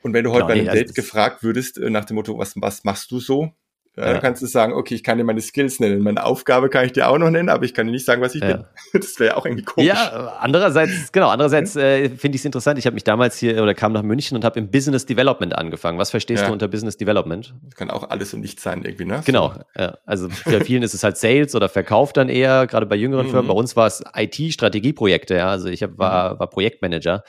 Und 0.02 0.14
wenn 0.14 0.24
du 0.24 0.32
heute 0.32 0.40
genau, 0.40 0.48
bei 0.48 0.54
einem 0.54 0.64
nee, 0.64 0.70
also 0.70 0.84
Date 0.84 0.96
gefragt 0.96 1.44
würdest, 1.44 1.78
äh, 1.78 1.90
nach 1.90 2.06
dem 2.06 2.16
Motto, 2.16 2.38
was, 2.38 2.54
was 2.56 2.86
machst 2.86 3.12
du 3.12 3.20
so? 3.20 3.52
Ja, 4.00 4.06
ja. 4.06 4.14
Dann 4.14 4.22
kannst 4.22 4.42
du 4.42 4.46
sagen, 4.46 4.72
okay, 4.72 4.96
ich 4.96 5.04
kann 5.04 5.18
dir 5.18 5.26
meine 5.26 5.42
Skills 5.42 5.82
nennen. 5.82 6.02
Meine 6.02 6.24
Aufgabe 6.24 6.70
kann 6.70 6.86
ich 6.86 6.94
dir 6.94 7.10
auch 7.10 7.18
noch 7.18 7.30
nennen, 7.30 7.50
aber 7.50 7.66
ich 7.66 7.74
kann 7.74 7.86
dir 7.86 7.92
nicht 7.92 8.06
sagen, 8.06 8.22
was 8.22 8.34
ich 8.34 8.42
ja. 8.42 8.48
bin. 8.54 8.66
Das 8.94 9.20
wäre 9.20 9.36
auch 9.36 9.46
irgendwie 9.46 9.64
komisch. 9.64 9.88
Ja, 9.88 10.38
andererseits, 10.40 11.12
genau, 11.12 11.28
andererseits 11.28 11.76
äh, 11.76 12.10
finde 12.10 12.36
ich 12.36 12.42
es 12.42 12.46
interessant. 12.46 12.80
Ich 12.80 12.86
habe 12.86 12.94
mich 12.94 13.04
damals 13.04 13.38
hier 13.38 13.62
oder 13.62 13.74
kam 13.74 13.92
nach 13.92 14.02
München 14.02 14.38
und 14.38 14.46
habe 14.46 14.58
im 14.58 14.72
Business 14.72 15.06
Development 15.06 15.54
angefangen. 15.54 15.98
Was 15.98 16.12
verstehst 16.12 16.48
du 16.48 16.52
unter 16.52 16.70
Business 16.70 16.96
Development? 16.96 17.54
Das 17.66 17.76
kann 17.76 17.90
auch 17.90 18.10
alles 18.10 18.34
und 18.34 18.40
nichts 18.40 18.64
sein 18.64 18.84
irgendwie, 18.86 19.06
ne? 19.06 19.22
Genau. 19.26 19.54
Ja. 19.78 19.98
Also 20.06 20.30
für 20.30 20.64
vielen 20.64 20.84
ist 20.84 20.94
es 20.94 21.04
halt 21.04 21.18
Sales 21.18 21.54
oder 21.56 21.68
Verkauf 21.68 22.14
dann 22.14 22.30
eher, 22.30 22.68
gerade 22.68 22.86
bei 22.86 22.96
jüngeren 22.96 23.28
mhm. 23.28 23.32
Firmen. 23.32 23.48
Bei 23.48 23.54
uns 23.54 23.76
war 23.76 23.88
es 23.88 24.02
IT-Strategieprojekte, 24.16 25.36
ja. 25.36 25.50
Also 25.50 25.68
ich 25.68 25.84
hab, 25.84 25.98
war, 25.98 26.36
mhm. 26.36 26.40
war 26.40 26.50
Projektmanager. 26.50 27.24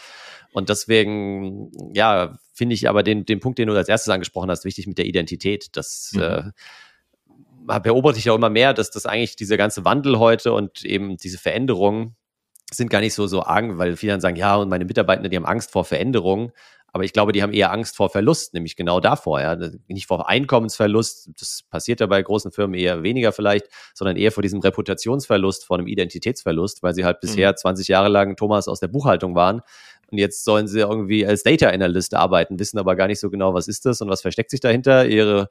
Und 0.53 0.69
deswegen, 0.69 1.71
ja, 1.95 2.39
finde 2.61 2.75
ich 2.75 2.91
aber 2.91 3.03
den, 3.03 3.25
den 3.25 3.41
Punkt, 3.41 3.59
den 3.59 3.69
du 3.69 3.75
als 3.75 3.89
erstes 3.89 4.13
angesprochen 4.13 4.51
hast, 4.51 4.67
wichtig 4.67 4.87
mit 4.87 4.99
der 4.99 5.07
Identität. 5.07 5.69
Das 5.73 6.13
mhm. 6.13 6.53
äh, 7.71 7.81
beobachte 7.81 8.19
ich 8.19 8.29
auch 8.29 8.35
immer 8.37 8.51
mehr, 8.51 8.75
dass 8.75 8.91
das 8.91 9.07
eigentlich 9.07 9.35
dieser 9.35 9.57
ganze 9.57 9.87
Wandel 9.87 10.19
heute 10.19 10.53
und 10.53 10.85
eben 10.85 11.17
diese 11.17 11.39
Veränderungen 11.39 12.17
sind 12.71 12.91
gar 12.91 13.01
nicht 13.01 13.15
so, 13.15 13.27
so 13.27 13.43
arg, 13.43 13.79
weil 13.79 13.97
viele 13.97 14.13
dann 14.13 14.21
sagen, 14.21 14.37
ja, 14.37 14.57
und 14.57 14.69
meine 14.69 14.85
Mitarbeiter, 14.85 15.27
die 15.31 15.37
haben 15.37 15.47
Angst 15.47 15.73
vor 15.73 15.87
Veränderungen. 15.87 16.53
Aber 16.93 17.05
ich 17.05 17.15
glaube, 17.15 17.33
die 17.33 17.43
haben 17.43 17.55
eher 17.55 17.73
Angst 17.73 17.97
vor 17.97 18.11
Verlust, 18.11 18.53
nämlich 18.53 18.77
genau 18.77 19.01
davor, 19.01 19.41
ja. 19.41 19.57
Nicht 19.89 20.07
vor 20.07 20.29
Einkommensverlust, 20.29 21.31
das 21.41 21.63
passiert 21.71 22.01
ja 22.01 22.07
bei 22.09 22.21
großen 22.21 22.53
Firmen 22.53 22.79
eher 22.79 23.03
weniger 23.03 23.33
vielleicht, 23.33 23.69
sondern 23.95 24.17
eher 24.17 24.33
vor 24.33 24.43
diesem 24.43 24.61
Reputationsverlust, 24.61 25.65
vor 25.65 25.79
einem 25.79 25.87
Identitätsverlust, 25.87 26.83
weil 26.83 26.93
sie 26.95 27.07
halt 27.07 27.21
bisher 27.21 27.53
mhm. 27.53 27.57
20 27.57 27.89
Jahre 27.89 28.11
lang 28.11 28.37
Thomas 28.37 28.69
aus 28.69 28.81
der 28.81 28.89
Buchhaltung 28.89 29.35
waren 29.35 29.63
und 30.13 30.19
jetzt 30.19 30.45
sollen 30.45 30.69
sie 30.69 30.81
irgendwie 30.81 31.27
als 31.27 31.43
Data 31.43 31.69
Analyst 31.69 32.15
arbeiten, 32.15 32.59
wissen 32.59 32.79
aber 32.79 32.97
gar 32.97 33.07
nicht 33.07 33.21
so 33.21 33.31
genau, 33.31 33.55
was 33.55 33.69
ist 33.69 33.87
das 33.87 34.01
und 34.01 34.09
was 34.09 34.23
versteckt 34.23 34.51
sich 34.51 34.61
dahinter. 34.61 35.07
Ihre, 35.07 35.49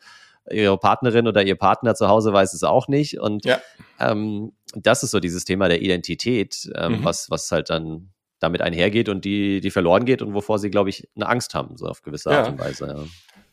ihre 0.49 0.77
Partnerin 0.77 1.27
oder 1.27 1.43
ihr 1.43 1.55
Partner 1.55 1.95
zu 1.95 2.07
Hause 2.07 2.33
weiß 2.33 2.53
es 2.53 2.63
auch 2.63 2.87
nicht. 2.87 3.19
Und 3.19 3.45
ja. 3.45 3.59
ähm, 3.99 4.53
das 4.75 5.03
ist 5.03 5.11
so 5.11 5.19
dieses 5.19 5.45
Thema 5.45 5.67
der 5.67 5.81
Identität, 5.81 6.69
ähm, 6.75 6.99
mhm. 6.99 7.03
was, 7.03 7.29
was 7.29 7.51
halt 7.51 7.69
dann 7.69 8.09
damit 8.39 8.61
einhergeht 8.61 9.09
und 9.09 9.25
die, 9.25 9.59
die 9.59 9.71
verloren 9.71 10.05
geht 10.05 10.21
und 10.21 10.33
wovor 10.33 10.59
sie, 10.59 10.69
glaube 10.69 10.89
ich, 10.89 11.09
eine 11.15 11.27
Angst 11.27 11.53
haben, 11.53 11.77
so 11.77 11.87
auf 11.87 12.01
gewisse 12.01 12.31
Art 12.31 12.47
ja. 12.47 12.51
und 12.53 12.59
Weise. 12.59 12.87
Ja. 12.87 13.05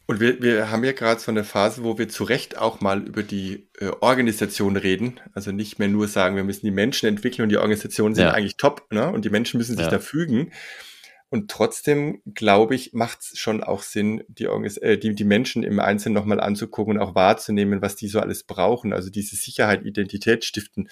Und 0.09 0.21
wir, 0.21 0.41
wir 0.41 0.71
haben 0.71 0.85
ja 0.85 0.93
gerade 0.93 1.21
so 1.21 1.33
eine 1.33 1.43
Phase, 1.43 1.83
wo 1.83 1.99
wir 1.99 2.09
zu 2.09 2.23
Recht 2.23 2.59
auch 2.59 2.81
mal 2.81 3.03
über 3.03 3.25
die 3.25 3.69
äh, 3.81 3.91
Organisation 4.01 4.77
reden. 4.77 5.21
Also 5.35 5.51
nicht 5.51 5.81
mehr 5.81 5.89
nur 5.89 6.07
sagen, 6.07 6.37
wir 6.37 6.45
müssen 6.45 6.65
die 6.65 6.71
Menschen 6.71 7.09
entwickeln 7.09 7.43
und 7.43 7.49
die 7.49 7.57
Organisationen 7.57 8.15
sind 8.15 8.25
ja. 8.25 8.31
eigentlich 8.31 8.57
top, 8.57 8.87
ne? 8.93 9.11
Und 9.11 9.25
die 9.25 9.31
Menschen 9.31 9.59
müssen 9.59 9.77
sich 9.77 9.85
ja. 9.85 9.91
da 9.91 9.99
fügen. 9.99 10.53
Und 11.29 11.51
trotzdem, 11.51 12.23
glaube 12.35 12.77
ich, 12.77 12.93
macht 12.93 13.21
es 13.21 13.39
schon 13.39 13.63
auch 13.65 13.83
Sinn, 13.83 14.23
die, 14.29 14.45
äh, 14.45 14.97
die, 14.97 15.13
die 15.13 15.25
Menschen 15.25 15.65
im 15.65 15.81
Einzelnen 15.81 16.15
nochmal 16.15 16.39
anzugucken 16.39 16.97
und 16.97 17.03
auch 17.03 17.17
wahrzunehmen, 17.17 17.83
was 17.83 17.97
die 17.97 18.07
so 18.07 18.21
alles 18.21 18.45
brauchen. 18.45 18.93
Also 18.93 19.11
diese 19.11 19.35
Sicherheit, 19.35 19.85
Identität 19.85 20.45
stiften. 20.45 20.89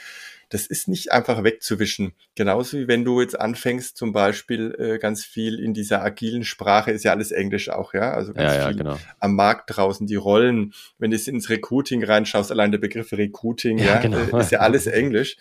Das 0.49 0.67
ist 0.67 0.88
nicht 0.88 1.12
einfach 1.12 1.45
wegzuwischen. 1.45 2.14
Genauso 2.35 2.79
wie 2.79 2.88
wenn 2.88 3.05
du 3.05 3.21
jetzt 3.21 3.38
anfängst, 3.38 3.97
zum 3.97 4.12
Beispiel 4.12 4.75
äh, 4.76 4.99
ganz 4.99 5.25
viel 5.25 5.61
in 5.61 5.73
dieser 5.73 6.03
agilen 6.03 6.45
Sprache, 6.45 6.91
ist 6.91 7.05
ja 7.05 7.12
alles 7.12 7.31
Englisch 7.31 7.69
auch, 7.69 7.95
ja. 7.95 8.12
Also 8.12 8.35
ganz 8.35 8.55
ja, 8.55 8.59
ja, 8.59 8.69
viel 8.69 8.79
genau. 8.79 8.99
am 9.21 9.37
Markt 9.37 9.76
draußen, 9.76 10.09
die 10.09 10.17
Rollen. 10.17 10.75
Wenn 10.99 11.12
du 11.12 11.17
ins 11.17 11.49
Recruiting 11.49 12.03
reinschaust, 12.03 12.50
allein 12.50 12.73
der 12.73 12.79
Begriff 12.79 13.12
Recruiting, 13.12 13.79
ja, 13.79 13.85
ja 13.85 14.00
genau. 14.00 14.19
äh, 14.19 14.41
ist 14.41 14.50
ja 14.50 14.59
alles 14.59 14.87
Englisch. 14.88 15.37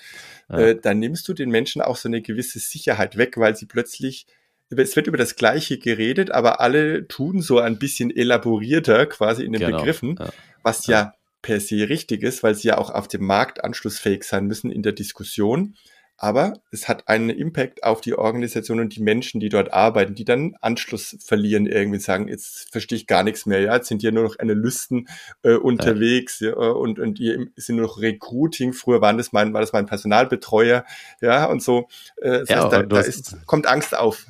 Äh, 0.50 0.76
dann 0.76 1.00
nimmst 1.00 1.28
du 1.28 1.34
den 1.34 1.50
Menschen 1.50 1.82
auch 1.82 1.96
so 1.98 2.08
eine 2.08 2.22
gewisse 2.22 2.60
Sicherheit 2.60 3.18
weg, 3.18 3.38
weil 3.38 3.56
sie 3.56 3.66
plötzlich 3.66 4.28
es 4.78 4.96
wird 4.96 5.08
über 5.08 5.18
das 5.18 5.36
Gleiche 5.36 5.78
geredet, 5.78 6.32
aber 6.32 6.60
alle 6.60 7.08
tun 7.08 7.42
so 7.42 7.60
ein 7.60 7.80
bisschen 7.80 8.16
elaborierter 8.16 9.06
quasi 9.06 9.44
in 9.44 9.54
den 9.54 9.62
genau, 9.62 9.78
Begriffen, 9.78 10.16
ja. 10.20 10.30
was 10.64 10.88
ja, 10.88 11.00
ja 11.00 11.14
per 11.42 11.60
se 11.60 11.90
richtig 11.90 12.24
ist, 12.24 12.42
weil 12.42 12.56
sie 12.56 12.70
ja 12.70 12.78
auch 12.78 12.90
auf 12.90 13.08
dem 13.08 13.26
Markt 13.26 13.64
anschlussfähig 13.64 14.24
sein 14.24 14.46
müssen 14.48 14.72
in 14.72 14.82
der 14.82 14.94
Diskussion. 14.94 15.76
Aber 16.18 16.54
es 16.72 16.88
hat 16.88 17.10
einen 17.10 17.30
Impact 17.30 17.84
auf 17.84 18.00
die 18.00 18.14
Organisation 18.14 18.80
und 18.80 18.96
die 18.96 19.02
Menschen, 19.02 19.42
die 19.42 19.50
dort 19.50 19.74
arbeiten, 19.74 20.16
die 20.16 20.24
dann 20.24 20.56
Anschluss 20.62 21.18
verlieren, 21.20 21.66
irgendwie 21.66 22.00
sagen, 22.00 22.30
jetzt 22.30 22.72
verstehe 22.72 22.98
ich 22.98 23.08
gar 23.08 23.24
nichts 23.24 23.46
mehr, 23.46 23.60
ja, 23.60 23.76
jetzt 23.76 23.90
sind 23.90 24.02
hier 24.02 24.12
nur 24.12 24.24
noch 24.24 24.40
Analysten 24.40 25.10
äh, 25.42 25.56
unterwegs 25.56 26.40
ja. 26.40 26.52
Ja, 26.52 26.70
und, 26.70 27.00
und 27.00 27.18
hier 27.18 27.48
sind 27.58 27.76
nur 27.76 27.88
noch 27.88 28.00
Recruiting. 28.00 28.74
Früher 28.74 29.02
waren 29.02 29.18
das 29.18 29.34
mein, 29.34 29.54
war 29.54 29.62
das 29.62 29.74
mein 29.74 29.86
Personalbetreuer, 29.86 30.86
ja, 31.20 31.46
und 31.46 31.62
so. 31.62 31.90
Äh, 32.22 32.40
das 32.40 32.50
ja, 32.50 32.64
heißt, 32.64 32.74
da, 32.74 32.84
da 32.84 33.00
ist, 33.02 33.46
kommt 33.46 33.68
Angst 33.68 33.94
auf. 33.94 34.28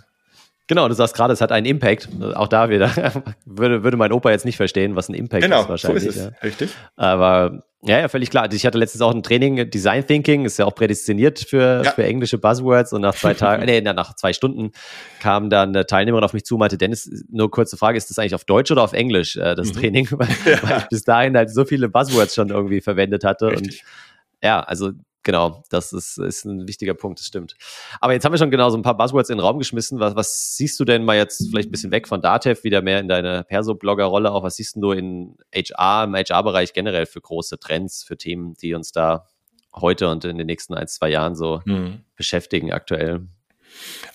Genau, 0.67 0.87
du 0.87 0.93
sagst 0.93 1.15
gerade, 1.15 1.33
es 1.33 1.41
hat 1.41 1.51
einen 1.51 1.65
Impact. 1.65 2.07
Auch 2.35 2.47
da 2.47 2.69
wieder 2.69 2.89
würde, 3.45 3.83
würde 3.83 3.97
mein 3.97 4.11
Opa 4.13 4.31
jetzt 4.31 4.45
nicht 4.45 4.57
verstehen, 4.57 4.95
was 4.95 5.09
ein 5.09 5.13
Impact 5.13 5.43
genau, 5.43 5.61
ist 5.61 5.69
wahrscheinlich. 5.69 6.03
So 6.03 6.09
ist 6.09 6.15
es. 6.15 6.23
Ja. 6.25 6.31
Richtig. 6.41 6.71
Aber 6.95 7.63
ja, 7.85 7.99
ja, 7.99 8.07
völlig 8.07 8.29
klar. 8.29 8.49
Ich 8.51 8.65
hatte 8.65 8.77
letztens 8.77 9.01
auch 9.01 9.13
ein 9.13 9.23
Training, 9.23 9.69
Design 9.69 10.07
Thinking, 10.07 10.45
ist 10.45 10.57
ja 10.57 10.65
auch 10.65 10.73
prädestiniert 10.73 11.39
für, 11.39 11.83
ja. 11.83 11.91
für 11.91 12.05
englische 12.05 12.37
Buzzwords 12.37 12.93
und 12.93 13.01
nach 13.01 13.13
zwei 13.13 13.33
Tagen, 13.33 13.65
nee, 13.65 13.81
nach 13.81 14.15
zwei 14.15 14.31
Stunden 14.31 14.71
kam 15.19 15.49
dann 15.49 15.69
eine 15.69 15.85
Teilnehmerin 15.85 16.23
auf 16.23 16.31
mich 16.31 16.45
zu, 16.45 16.57
meinte, 16.57 16.77
Dennis, 16.77 17.25
nur 17.29 17.51
kurze 17.51 17.75
Frage, 17.75 17.97
ist 17.97 18.09
das 18.09 18.17
eigentlich 18.17 18.35
auf 18.35 18.45
Deutsch 18.45 18.71
oder 18.71 18.83
auf 18.83 18.93
Englisch, 18.93 19.35
äh, 19.35 19.55
das 19.55 19.73
mhm. 19.73 19.79
Training? 19.79 20.07
Weil, 20.11 20.27
ja. 20.45 20.63
weil, 20.63 20.77
ich 20.77 20.85
bis 20.85 21.03
dahin 21.03 21.35
halt 21.35 21.53
so 21.53 21.65
viele 21.65 21.89
Buzzwords 21.89 22.35
schon 22.35 22.49
irgendwie 22.49 22.79
verwendet 22.79 23.25
hatte 23.25 23.47
Richtig. 23.47 23.83
und 23.83 24.47
ja, 24.47 24.61
also 24.61 24.91
Genau, 25.23 25.63
das 25.69 25.93
ist, 25.93 26.17
ist 26.17 26.43
ein 26.43 26.67
wichtiger 26.67 26.93
Punkt, 26.93 27.19
das 27.19 27.27
stimmt. 27.27 27.55
Aber 28.01 28.11
jetzt 28.11 28.25
haben 28.25 28.33
wir 28.33 28.37
schon 28.37 28.51
genau 28.51 28.69
so 28.69 28.77
ein 28.77 28.81
paar 28.81 28.97
Buzzwords 28.97 29.29
in 29.29 29.37
den 29.37 29.45
Raum 29.45 29.57
geschmissen. 29.57 29.99
Was, 29.99 30.15
was 30.15 30.57
siehst 30.57 30.77
du 30.79 30.85
denn 30.85 31.05
mal 31.05 31.15
jetzt 31.15 31.47
vielleicht 31.49 31.69
ein 31.69 31.71
bisschen 31.71 31.91
weg 31.91 32.09
von 32.09 32.21
Datev, 32.21 32.63
wieder 32.63 32.81
mehr 32.81 32.99
in 32.99 33.07
deine 33.07 33.45
Perso-Blogger-Rolle 33.45 34.31
auch? 34.31 34.43
Was 34.43 34.57
siehst 34.57 34.75
du 34.75 34.91
in 34.91 35.37
HR, 35.55 36.03
im 36.03 36.15
HR-Bereich 36.15 36.73
generell 36.73 37.05
für 37.05 37.21
große 37.21 37.57
Trends, 37.57 38.03
für 38.03 38.17
Themen, 38.17 38.55
die 38.55 38.73
uns 38.73 38.91
da 38.91 39.27
heute 39.73 40.09
und 40.09 40.25
in 40.25 40.37
den 40.37 40.47
nächsten 40.47 40.73
ein, 40.73 40.87
zwei 40.87 41.09
Jahren 41.09 41.35
so 41.35 41.61
hm. 41.63 42.01
beschäftigen 42.15 42.73
aktuell? 42.73 43.27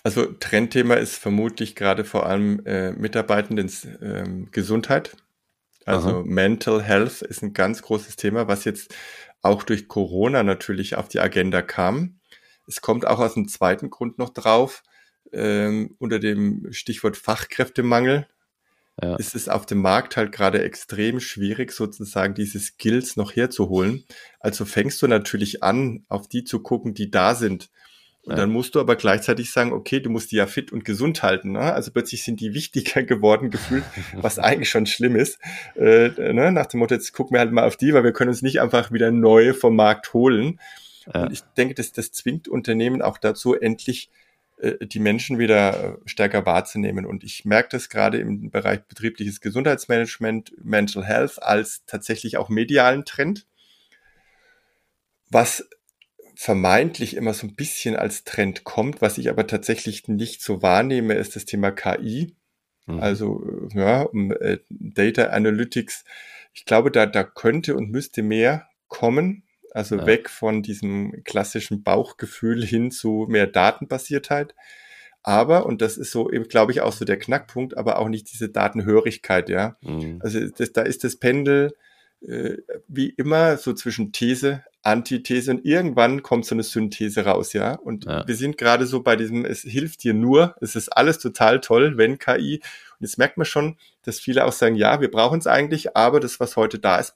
Also 0.03 0.25
Trendthema 0.25 0.93
ist 0.95 1.15
vermutlich 1.15 1.75
gerade 1.75 2.05
vor 2.05 2.27
allem 2.27 2.65
äh, 2.65 2.91
Mitarbeitenden 2.91 3.71
ähm, 4.01 4.47
Gesundheit. 4.51 5.17
Also 5.85 6.09
Aha. 6.09 6.23
Mental 6.23 6.81
Health 6.83 7.21
ist 7.23 7.41
ein 7.41 7.53
ganz 7.53 7.81
großes 7.81 8.15
Thema, 8.15 8.47
was 8.47 8.63
jetzt 8.63 8.93
auch 9.41 9.63
durch 9.63 9.87
Corona 9.87 10.43
natürlich 10.43 10.95
auf 10.95 11.07
die 11.07 11.19
Agenda 11.19 11.61
kam. 11.61 12.19
Es 12.67 12.81
kommt 12.81 13.05
auch 13.07 13.19
aus 13.19 13.35
einem 13.35 13.47
zweiten 13.47 13.89
Grund 13.89 14.17
noch 14.17 14.29
drauf, 14.29 14.83
ähm, 15.31 15.95
unter 15.99 16.19
dem 16.19 16.71
Stichwort 16.71 17.17
Fachkräftemangel. 17.17 18.27
Ja. 19.01 19.15
ist 19.15 19.33
es 19.33 19.47
auf 19.47 19.65
dem 19.65 19.81
Markt 19.81 20.17
halt 20.17 20.33
gerade 20.33 20.61
extrem 20.61 21.21
schwierig, 21.21 21.71
sozusagen 21.71 22.33
diese 22.33 22.59
Skills 22.59 23.15
noch 23.15 23.33
herzuholen. 23.33 24.03
Also 24.41 24.65
fängst 24.65 25.01
du 25.01 25.07
natürlich 25.07 25.63
an, 25.63 26.03
auf 26.09 26.27
die 26.27 26.43
zu 26.43 26.61
gucken, 26.61 26.93
die 26.93 27.09
da 27.09 27.33
sind. 27.33 27.69
Und 28.23 28.37
dann 28.37 28.51
musst 28.51 28.75
du 28.75 28.79
aber 28.79 28.95
gleichzeitig 28.95 29.51
sagen, 29.51 29.71
okay, 29.71 30.01
du 30.01 30.09
musst 30.09 30.31
die 30.31 30.35
ja 30.35 30.45
fit 30.45 30.71
und 30.71 30.85
gesund 30.85 31.23
halten. 31.23 31.53
Ne? 31.53 31.61
Also 31.61 31.91
plötzlich 31.91 32.23
sind 32.23 32.39
die 32.39 32.53
wichtiger 32.53 33.03
geworden 33.03 33.49
gefühlt, 33.49 33.83
was 34.13 34.37
eigentlich 34.39 34.69
schon 34.69 34.85
schlimm 34.85 35.15
ist. 35.15 35.39
Äh, 35.75 36.09
ne? 36.33 36.51
Nach 36.51 36.67
dem 36.67 36.79
Motto, 36.79 36.93
jetzt 36.93 37.13
gucken 37.13 37.35
wir 37.35 37.39
halt 37.39 37.51
mal 37.51 37.65
auf 37.65 37.77
die, 37.77 37.93
weil 37.93 38.03
wir 38.03 38.13
können 38.13 38.29
uns 38.29 38.41
nicht 38.41 38.61
einfach 38.61 38.91
wieder 38.91 39.11
neue 39.11 39.53
vom 39.53 39.75
Markt 39.75 40.13
holen. 40.13 40.59
Ja. 41.11 41.23
Und 41.23 41.31
ich 41.31 41.41
denke, 41.57 41.73
dass 41.75 41.91
das 41.91 42.11
zwingt 42.11 42.47
Unternehmen 42.47 43.01
auch 43.01 43.17
dazu, 43.17 43.55
endlich 43.55 44.09
äh, 44.57 44.85
die 44.85 44.99
Menschen 44.99 45.39
wieder 45.39 45.97
stärker 46.05 46.45
wahrzunehmen. 46.45 47.05
Und 47.05 47.23
ich 47.23 47.45
merke 47.45 47.69
das 47.71 47.89
gerade 47.89 48.19
im 48.19 48.51
Bereich 48.51 48.83
betriebliches 48.83 49.41
Gesundheitsmanagement, 49.41 50.53
Mental 50.63 51.05
Health 51.05 51.41
als 51.41 51.83
tatsächlich 51.85 52.37
auch 52.37 52.49
medialen 52.49 53.05
Trend. 53.05 53.47
Was 55.31 55.67
vermeintlich 56.41 57.17
immer 57.17 57.33
so 57.33 57.47
ein 57.47 57.55
bisschen 57.55 57.97
als 57.97 58.23
Trend 58.23 58.63
kommt, 58.63 59.01
was 59.01 59.17
ich 59.17 59.29
aber 59.29 59.45
tatsächlich 59.45 60.07
nicht 60.07 60.41
so 60.41 60.61
wahrnehme, 60.61 61.15
ist 61.15 61.35
das 61.35 61.43
Thema 61.43 61.69
KI. 61.69 62.33
Mhm. 62.85 62.99
Also 63.01 63.67
ja, 63.73 64.03
um, 64.03 64.31
äh, 64.31 64.59
Data 64.69 65.25
Analytics. 65.31 66.05
Ich 66.53 66.63
glaube, 66.63 66.91
da, 66.91 67.07
da 67.07 67.25
könnte 67.25 67.75
und 67.75 67.91
müsste 67.91 68.23
mehr 68.23 68.69
kommen. 68.87 69.43
Also 69.71 69.97
ja. 69.97 70.05
weg 70.05 70.29
von 70.29 70.63
diesem 70.63 71.25
klassischen 71.25 71.83
Bauchgefühl 71.83 72.65
hin 72.65 72.89
zu 72.89 73.25
mehr 73.27 73.45
Datenbasiertheit. 73.45 74.55
Aber, 75.21 75.65
und 75.65 75.81
das 75.81 75.97
ist 75.97 76.11
so 76.11 76.31
eben, 76.31 76.47
glaube 76.47 76.71
ich, 76.71 76.79
auch 76.79 76.93
so 76.93 77.03
der 77.03 77.19
Knackpunkt, 77.19 77.75
aber 77.75 77.99
auch 77.99 78.07
nicht 78.07 78.31
diese 78.31 78.47
Datenhörigkeit, 78.47 79.49
ja. 79.49 79.75
Mhm. 79.81 80.21
Also 80.23 80.47
das, 80.47 80.71
da 80.71 80.83
ist 80.83 81.03
das 81.03 81.17
Pendel 81.17 81.73
äh, 82.21 82.57
wie 82.87 83.09
immer 83.09 83.57
so 83.57 83.73
zwischen 83.73 84.11
These, 84.11 84.63
Antithese 84.81 85.51
und 85.51 85.65
irgendwann 85.65 86.23
kommt 86.23 86.45
so 86.45 86.55
eine 86.55 86.63
Synthese 86.63 87.25
raus, 87.25 87.53
ja. 87.53 87.75
Und 87.75 88.05
ja. 88.05 88.27
wir 88.27 88.35
sind 88.35 88.57
gerade 88.57 88.85
so 88.85 89.01
bei 89.01 89.15
diesem, 89.15 89.45
es 89.45 89.61
hilft 89.61 90.03
dir 90.03 90.13
nur, 90.13 90.55
es 90.61 90.75
ist 90.75 90.89
alles 90.89 91.19
total 91.19 91.59
toll, 91.59 91.97
wenn 91.97 92.17
KI. 92.17 92.61
Und 92.99 93.01
jetzt 93.05 93.17
merkt 93.17 93.37
man 93.37 93.45
schon, 93.45 93.77
dass 94.03 94.19
viele 94.19 94.45
auch 94.45 94.51
sagen, 94.51 94.75
ja, 94.75 95.01
wir 95.01 95.11
brauchen 95.11 95.39
es 95.39 95.47
eigentlich, 95.47 95.95
aber 95.95 96.19
das, 96.19 96.39
was 96.39 96.55
heute 96.55 96.79
da 96.79 96.97
ist, 96.97 97.15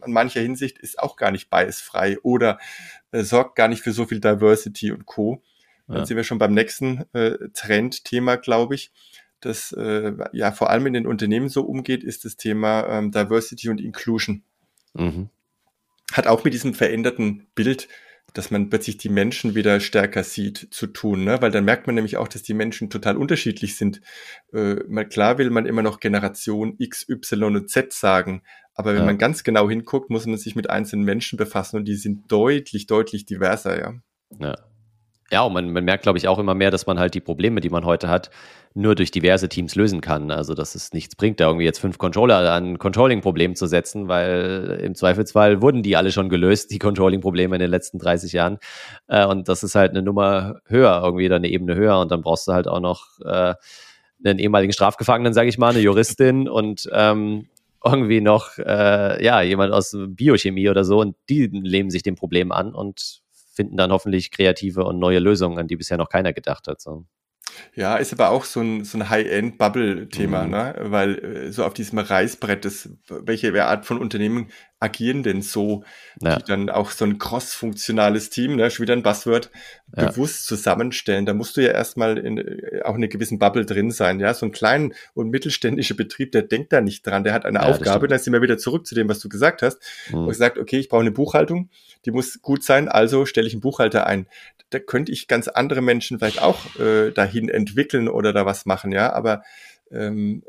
an 0.00 0.12
mancher 0.12 0.40
Hinsicht 0.40 0.78
ist 0.78 0.98
auch 0.98 1.16
gar 1.16 1.30
nicht 1.30 1.50
biasfrei 1.50 2.18
oder 2.22 2.58
äh, 3.12 3.22
sorgt 3.22 3.56
gar 3.56 3.68
nicht 3.68 3.82
für 3.82 3.92
so 3.92 4.06
viel 4.06 4.20
Diversity 4.20 4.92
und 4.92 5.06
Co. 5.06 5.42
Ja. 5.88 5.96
Dann 5.96 6.06
sind 6.06 6.16
wir 6.16 6.24
schon 6.24 6.38
beim 6.38 6.54
nächsten 6.54 7.04
äh, 7.12 7.36
Trendthema, 7.52 8.36
glaube 8.36 8.74
ich 8.74 8.92
das 9.42 9.72
äh, 9.72 10.12
ja 10.32 10.52
vor 10.52 10.70
allem 10.70 10.86
in 10.86 10.94
den 10.94 11.06
Unternehmen 11.06 11.48
so 11.48 11.62
umgeht, 11.62 12.02
ist 12.04 12.24
das 12.24 12.36
Thema 12.36 12.88
ähm, 12.88 13.10
Diversity 13.10 13.68
und 13.68 13.80
Inclusion. 13.80 14.42
Mhm 14.94 15.28
hat 16.12 16.26
auch 16.26 16.44
mit 16.44 16.54
diesem 16.54 16.74
veränderten 16.74 17.46
Bild, 17.54 17.88
dass 18.34 18.50
man 18.50 18.70
plötzlich 18.70 18.96
die 18.96 19.08
Menschen 19.08 19.54
wieder 19.54 19.80
stärker 19.80 20.24
sieht, 20.24 20.68
zu 20.70 20.86
tun, 20.86 21.24
ne? 21.24 21.42
weil 21.42 21.50
dann 21.50 21.64
merkt 21.64 21.86
man 21.86 21.94
nämlich 21.94 22.16
auch, 22.16 22.28
dass 22.28 22.42
die 22.42 22.54
Menschen 22.54 22.88
total 22.88 23.16
unterschiedlich 23.16 23.76
sind. 23.76 24.00
Äh, 24.52 24.76
mal 24.88 25.06
klar 25.06 25.38
will 25.38 25.50
man 25.50 25.66
immer 25.66 25.82
noch 25.82 26.00
Generation 26.00 26.76
X, 26.78 27.06
Y 27.08 27.56
und 27.56 27.68
Z 27.68 27.92
sagen, 27.92 28.42
aber 28.74 28.92
wenn 28.92 29.00
ja. 29.00 29.06
man 29.06 29.18
ganz 29.18 29.44
genau 29.44 29.68
hinguckt, 29.68 30.08
muss 30.08 30.24
man 30.26 30.38
sich 30.38 30.56
mit 30.56 30.70
einzelnen 30.70 31.04
Menschen 31.04 31.36
befassen 31.36 31.76
und 31.76 31.84
die 31.84 31.96
sind 31.96 32.30
deutlich, 32.30 32.86
deutlich 32.86 33.26
diverser, 33.26 33.78
ja. 33.78 33.94
Ja, 34.38 34.56
ja, 35.32 35.42
und 35.42 35.54
man, 35.54 35.72
man 35.72 35.84
merkt, 35.84 36.02
glaube 36.02 36.18
ich, 36.18 36.28
auch 36.28 36.38
immer 36.38 36.54
mehr, 36.54 36.70
dass 36.70 36.86
man 36.86 36.98
halt 36.98 37.14
die 37.14 37.20
Probleme, 37.20 37.60
die 37.60 37.70
man 37.70 37.86
heute 37.86 38.08
hat, 38.08 38.30
nur 38.74 38.94
durch 38.94 39.10
diverse 39.10 39.48
Teams 39.48 39.74
lösen 39.74 40.02
kann. 40.02 40.30
Also, 40.30 40.52
dass 40.52 40.74
es 40.74 40.92
nichts 40.92 41.16
bringt, 41.16 41.40
da 41.40 41.46
irgendwie 41.46 41.64
jetzt 41.64 41.78
fünf 41.78 41.96
Controller 41.96 42.52
an 42.52 42.78
Controlling-Problemen 42.78 43.56
zu 43.56 43.66
setzen, 43.66 44.08
weil 44.08 44.78
im 44.82 44.94
Zweifelsfall 44.94 45.62
wurden 45.62 45.82
die 45.82 45.96
alle 45.96 46.12
schon 46.12 46.28
gelöst, 46.28 46.70
die 46.70 46.78
Controlling-Probleme 46.78 47.56
in 47.56 47.60
den 47.60 47.70
letzten 47.70 47.98
30 47.98 48.32
Jahren. 48.34 48.58
Äh, 49.08 49.26
und 49.26 49.48
das 49.48 49.62
ist 49.62 49.74
halt 49.74 49.92
eine 49.92 50.02
Nummer 50.02 50.60
höher, 50.66 51.00
irgendwie 51.02 51.26
oder 51.26 51.36
eine 51.36 51.48
Ebene 51.48 51.76
höher. 51.76 51.98
Und 51.98 52.10
dann 52.10 52.20
brauchst 52.20 52.46
du 52.46 52.52
halt 52.52 52.68
auch 52.68 52.80
noch 52.80 53.18
äh, 53.24 53.54
einen 54.24 54.38
ehemaligen 54.38 54.74
Strafgefangenen, 54.74 55.32
sage 55.32 55.48
ich 55.48 55.56
mal, 55.56 55.70
eine 55.70 55.80
Juristin 55.80 56.46
und 56.48 56.90
ähm, 56.92 57.48
irgendwie 57.82 58.20
noch 58.20 58.58
äh, 58.58 59.24
ja 59.24 59.40
jemand 59.40 59.72
aus 59.72 59.96
Biochemie 60.08 60.68
oder 60.68 60.84
so 60.84 61.00
und 61.00 61.16
die 61.28 61.48
nehmen 61.48 61.90
sich 61.90 62.02
dem 62.02 62.14
Problem 62.14 62.52
an 62.52 62.74
und 62.74 63.21
finden 63.52 63.76
dann 63.76 63.92
hoffentlich 63.92 64.30
kreative 64.30 64.84
und 64.84 64.98
neue 64.98 65.18
Lösungen, 65.20 65.58
an 65.58 65.68
die 65.68 65.76
bisher 65.76 65.98
noch 65.98 66.08
keiner 66.08 66.32
gedacht 66.32 66.68
hat. 66.68 66.80
So. 66.80 67.04
Ja, 67.74 67.96
ist 67.96 68.12
aber 68.12 68.30
auch 68.30 68.44
so 68.44 68.60
ein, 68.60 68.84
so 68.84 68.98
ein 68.98 69.08
High-End-Bubble-Thema, 69.08 70.44
mhm. 70.44 70.50
ne? 70.50 70.74
weil 70.80 71.18
äh, 71.18 71.52
so 71.52 71.64
auf 71.64 71.74
diesem 71.74 71.98
Reißbrett, 71.98 72.64
das, 72.64 72.88
welche 73.08 73.64
Art 73.64 73.86
von 73.86 73.98
Unternehmen 73.98 74.48
agieren 74.82 75.22
denn 75.22 75.42
so, 75.42 75.84
ja. 76.20 76.36
die 76.36 76.44
dann 76.44 76.68
auch 76.68 76.90
so 76.90 77.04
ein 77.04 77.18
cross-funktionales 77.18 78.30
Team, 78.30 78.56
ne, 78.56 78.68
schon 78.70 78.82
wieder 78.82 78.94
ein 78.94 79.04
Buzzword, 79.04 79.50
ja. 79.96 80.06
bewusst 80.06 80.46
zusammenstellen. 80.46 81.24
Da 81.24 81.34
musst 81.34 81.56
du 81.56 81.60
ja 81.62 81.70
erstmal 81.70 82.18
in 82.18 82.38
äh, 82.38 82.82
auch 82.82 82.90
in 82.90 82.96
einer 82.96 83.08
gewissen 83.08 83.38
Bubble 83.38 83.64
drin 83.64 83.92
sein. 83.92 84.18
Ja, 84.18 84.34
so 84.34 84.44
ein 84.44 84.52
kleiner 84.52 84.90
und 85.14 85.30
mittelständischer 85.30 85.94
Betrieb, 85.94 86.32
der 86.32 86.42
denkt 86.42 86.72
da 86.72 86.80
nicht 86.80 87.06
dran, 87.06 87.22
der 87.22 87.32
hat 87.32 87.46
eine 87.46 87.60
ja, 87.60 87.66
Aufgabe. 87.66 88.08
Dann 88.08 88.18
sind 88.18 88.32
wir 88.32 88.42
wieder 88.42 88.58
zurück 88.58 88.86
zu 88.86 88.94
dem, 88.96 89.08
was 89.08 89.20
du 89.20 89.28
gesagt 89.28 89.62
hast. 89.62 89.78
Mhm. 90.10 90.26
Und 90.26 90.34
sagt, 90.34 90.58
okay, 90.58 90.78
ich 90.78 90.88
brauche 90.88 91.02
eine 91.02 91.12
Buchhaltung, 91.12 91.70
die 92.04 92.10
muss 92.10 92.42
gut 92.42 92.64
sein, 92.64 92.88
also 92.88 93.24
stelle 93.24 93.46
ich 93.46 93.54
einen 93.54 93.60
Buchhalter 93.60 94.06
ein. 94.06 94.26
Da 94.72 94.78
könnte 94.78 95.12
ich 95.12 95.28
ganz 95.28 95.48
andere 95.48 95.82
Menschen 95.82 96.18
vielleicht 96.18 96.42
auch 96.42 96.76
äh, 96.78 97.10
dahin 97.10 97.48
entwickeln 97.48 98.08
oder 98.08 98.32
da 98.32 98.46
was 98.46 98.66
machen, 98.66 98.92
ja, 98.92 99.12
aber 99.12 99.42
ähm, 99.90 100.42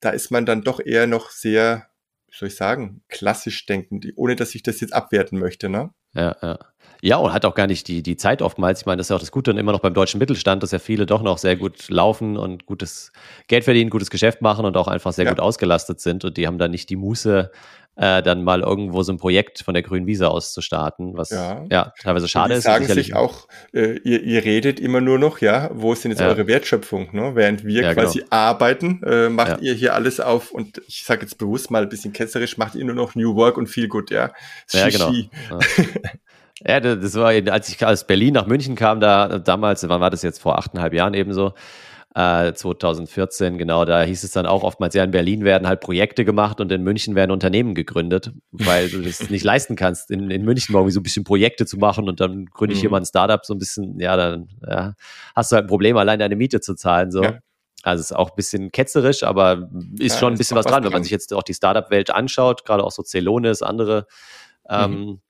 da 0.00 0.10
ist 0.10 0.30
man 0.30 0.46
dann 0.46 0.62
doch 0.62 0.80
eher 0.80 1.06
noch 1.06 1.30
sehr 1.30 1.88
wie 2.28 2.36
soll 2.36 2.48
ich 2.48 2.56
sagen, 2.56 3.02
klassisch 3.08 3.66
denken, 3.66 4.00
ohne 4.16 4.36
dass 4.36 4.54
ich 4.54 4.62
das 4.62 4.80
jetzt 4.80 4.92
abwerten 4.92 5.38
möchte, 5.38 5.68
ne? 5.68 5.90
Ja, 6.12 6.36
ja. 6.42 6.58
Ja, 7.00 7.16
und 7.18 7.32
hat 7.32 7.44
auch 7.44 7.54
gar 7.54 7.68
nicht 7.68 7.86
die, 7.86 8.02
die 8.02 8.16
Zeit 8.16 8.42
oftmals. 8.42 8.80
Ich 8.80 8.86
meine, 8.86 8.96
das 8.96 9.06
ist 9.06 9.10
ja 9.10 9.16
auch 9.16 9.20
das 9.20 9.30
Gute 9.30 9.52
und 9.52 9.56
immer 9.56 9.72
noch 9.72 9.80
beim 9.80 9.94
deutschen 9.94 10.18
Mittelstand, 10.18 10.62
dass 10.62 10.72
ja 10.72 10.78
viele 10.78 11.06
doch 11.06 11.22
noch 11.22 11.38
sehr 11.38 11.56
gut 11.56 11.88
laufen 11.88 12.36
und 12.36 12.66
gutes 12.66 13.12
Geld 13.46 13.64
verdienen, 13.64 13.90
gutes 13.90 14.10
Geschäft 14.10 14.42
machen 14.42 14.64
und 14.64 14.76
auch 14.76 14.88
einfach 14.88 15.12
sehr 15.12 15.24
ja. 15.24 15.30
gut 15.30 15.40
ausgelastet 15.40 16.00
sind. 16.00 16.24
Und 16.24 16.36
die 16.36 16.46
haben 16.46 16.58
dann 16.58 16.72
nicht 16.72 16.90
die 16.90 16.96
Muße, 16.96 17.52
äh, 17.98 18.22
dann 18.22 18.44
mal 18.44 18.60
irgendwo 18.60 19.02
so 19.02 19.12
ein 19.12 19.18
Projekt 19.18 19.60
von 19.60 19.74
der 19.74 19.82
grünen 19.82 20.06
Wiese 20.06 20.28
aus 20.28 20.52
zu 20.52 20.60
starten, 20.60 21.16
was 21.16 21.30
ja, 21.30 21.64
ja 21.68 21.92
teilweise 22.00 22.28
schade 22.28 22.54
die 22.54 22.58
ist. 22.58 22.64
sagen 22.64 22.86
sich 22.86 23.14
auch, 23.14 23.48
äh, 23.72 23.98
ihr, 24.04 24.22
ihr 24.22 24.44
redet 24.44 24.78
immer 24.78 25.00
nur 25.00 25.18
noch, 25.18 25.40
ja, 25.40 25.70
wo 25.72 25.92
ist 25.92 26.04
denn 26.04 26.12
jetzt 26.12 26.20
ja. 26.20 26.28
eure 26.28 26.46
Wertschöpfung? 26.46 27.08
Ne? 27.12 27.32
Während 27.34 27.64
wir 27.64 27.82
ja, 27.82 27.94
quasi 27.94 28.20
genau. 28.20 28.30
arbeiten, 28.30 29.02
äh, 29.04 29.28
macht 29.28 29.62
ihr 29.62 29.74
hier 29.74 29.94
alles 29.94 30.20
auf 30.20 30.52
und 30.52 30.80
ich 30.86 31.02
sage 31.04 31.22
jetzt 31.22 31.38
bewusst 31.38 31.72
mal 31.72 31.82
ein 31.82 31.88
bisschen 31.88 32.12
ketzerisch, 32.12 32.56
macht 32.56 32.76
ihr 32.76 32.84
nur 32.84 32.94
noch 32.94 33.16
New 33.16 33.34
Work 33.34 33.56
und 33.56 33.66
viel 33.66 33.88
gut, 33.88 34.10
ja. 34.10 34.30
Ja, 34.70 34.88
genau. 34.88 35.12
Ja, 36.66 36.80
das 36.80 37.14
war, 37.14 37.28
als 37.28 37.68
ich 37.68 37.84
aus 37.84 38.06
Berlin 38.06 38.34
nach 38.34 38.46
München 38.46 38.74
kam, 38.74 39.00
da 39.00 39.38
damals, 39.38 39.88
wann 39.88 40.00
war 40.00 40.10
das 40.10 40.22
jetzt 40.22 40.40
vor 40.40 40.58
achteinhalb 40.58 40.92
Jahren 40.92 41.14
eben 41.14 41.32
so, 41.32 41.52
2014, 42.14 43.54
äh, 43.54 43.58
genau, 43.58 43.84
da 43.84 44.02
hieß 44.02 44.24
es 44.24 44.32
dann 44.32 44.46
auch 44.46 44.64
oftmals, 44.64 44.94
ja, 44.94 45.04
in 45.04 45.12
Berlin 45.12 45.44
werden 45.44 45.68
halt 45.68 45.80
Projekte 45.80 46.24
gemacht 46.24 46.60
und 46.60 46.72
in 46.72 46.82
München 46.82 47.14
werden 47.14 47.30
Unternehmen 47.30 47.74
gegründet, 47.74 48.32
weil 48.50 48.88
du 48.88 49.02
das 49.02 49.30
nicht 49.30 49.44
leisten 49.44 49.76
kannst, 49.76 50.10
in, 50.10 50.28
in 50.30 50.44
München 50.44 50.74
irgendwie 50.74 50.90
so 50.90 51.00
ein 51.00 51.04
bisschen 51.04 51.22
Projekte 51.22 51.64
zu 51.64 51.76
machen 51.76 52.08
und 52.08 52.18
dann 52.18 52.46
gründe 52.46 52.72
ich 52.72 52.78
mhm. 52.78 52.80
hier 52.80 52.90
mal 52.90 53.00
ein 53.00 53.06
Startup, 53.06 53.44
so 53.44 53.54
ein 53.54 53.58
bisschen, 53.58 54.00
ja, 54.00 54.16
dann 54.16 54.48
ja, 54.66 54.94
hast 55.36 55.52
du 55.52 55.56
halt 55.56 55.66
ein 55.66 55.68
Problem, 55.68 55.96
allein 55.96 56.18
deine 56.18 56.34
Miete 56.34 56.60
zu 56.60 56.74
zahlen, 56.74 57.12
so. 57.12 57.22
Ja. 57.22 57.38
Also 57.84 58.00
ist 58.00 58.16
auch 58.16 58.30
ein 58.30 58.36
bisschen 58.36 58.72
ketzerisch, 58.72 59.22
aber 59.22 59.70
ist 60.00 60.14
ja, 60.14 60.18
schon 60.18 60.32
ein 60.32 60.38
bisschen 60.38 60.56
was 60.56 60.66
dran, 60.66 60.82
wenn 60.82 60.90
man 60.90 61.04
sich 61.04 61.12
jetzt 61.12 61.32
auch 61.32 61.44
die 61.44 61.54
Startup-Welt 61.54 62.10
anschaut, 62.10 62.64
gerade 62.64 62.82
auch 62.82 62.90
so 62.90 63.04
Celonis, 63.04 63.62
andere 63.62 64.06
ähm, 64.68 64.90
mhm. 64.90 65.20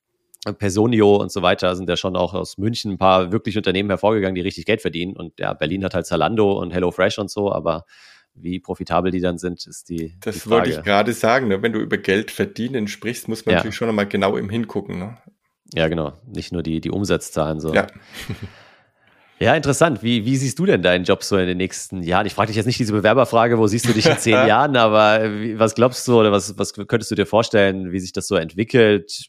Personio 0.59 1.17
und 1.17 1.33
so 1.33 1.43
weiter 1.43 1.75
sind 1.77 1.89
ja 1.89 1.97
schon 1.97 2.17
auch 2.17 2.35
aus 2.35 2.59
München 2.59 2.93
ein 2.93 2.99
paar 2.99 3.33
wirklich 3.33 3.57
Unternehmen 3.57 3.91
hervorgegangen, 3.91 4.35
die 4.35 4.41
richtig 4.41 4.67
Geld 4.67 4.81
verdienen. 4.81 5.17
Und 5.17 5.39
ja, 5.39 5.53
Berlin 5.53 5.85
hat 5.85 5.95
halt 5.95 6.07
Zalando 6.07 6.53
und 6.53 6.73
HelloFresh 6.73 7.19
und 7.19 7.31
so, 7.31 7.53
aber 7.53 7.85
wie 8.35 8.61
profitabel 8.61 9.11
die 9.11 9.21
dann 9.21 9.39
sind, 9.39 9.67
ist 9.67 9.89
die. 9.89 10.17
Das 10.21 10.45
die 10.45 10.51
wollte 10.51 10.71
ich 10.71 10.83
gerade 10.83 11.13
sagen. 11.13 11.49
Ne? 11.49 11.63
Wenn 11.63 11.73
du 11.73 11.81
über 11.81 11.99
Geld 11.99 12.31
verdienen 12.31 12.87
sprichst, 12.87 13.29
muss 13.29 13.45
man 13.45 13.53
ja. 13.53 13.59
natürlich 13.59 13.77
schon 13.77 13.89
nochmal 13.89 14.07
genau 14.07 14.37
im 14.37 14.49
Hingucken. 14.49 14.99
Ne? 14.99 15.19
Ja, 15.75 15.89
genau. 15.89 16.13
Nicht 16.27 16.53
nur 16.53 16.63
die, 16.63 16.81
die 16.81 16.91
Umsatzzahlen 16.91 17.61
so. 17.61 17.75
Ja. 17.75 17.87
Ja, 19.41 19.55
interessant. 19.55 20.03
Wie, 20.03 20.25
wie 20.25 20.37
siehst 20.37 20.59
du 20.59 20.67
denn 20.67 20.83
deinen 20.83 21.05
Job 21.05 21.23
so 21.23 21.37
in 21.37 21.47
den 21.47 21.59
nächsten 21.59 22.03
Jahren? 22.03 22.27
Ich 22.27 22.35
frage 22.35 22.49
dich 22.49 22.57
jetzt 22.57 22.67
nicht 22.67 22.81
diese 22.81 22.93
Bewerberfrage, 22.93 23.57
wo 23.57 23.69
siehst 23.69 23.89
du 23.89 23.93
dich 23.93 24.07
in 24.07 24.19
zehn 24.19 24.33
Jahren, 24.33 24.77
aber 24.77 25.41
wie, 25.41 25.59
was 25.59 25.77
glaubst 25.77 26.09
du 26.09 26.19
oder 26.19 26.33
was, 26.33 26.59
was 26.59 26.73
könntest 26.73 27.11
du 27.11 27.15
dir 27.15 27.27
vorstellen, 27.27 27.93
wie 27.93 28.01
sich 28.01 28.13
das 28.13 28.27
so 28.27 28.35
entwickelt? 28.35 29.29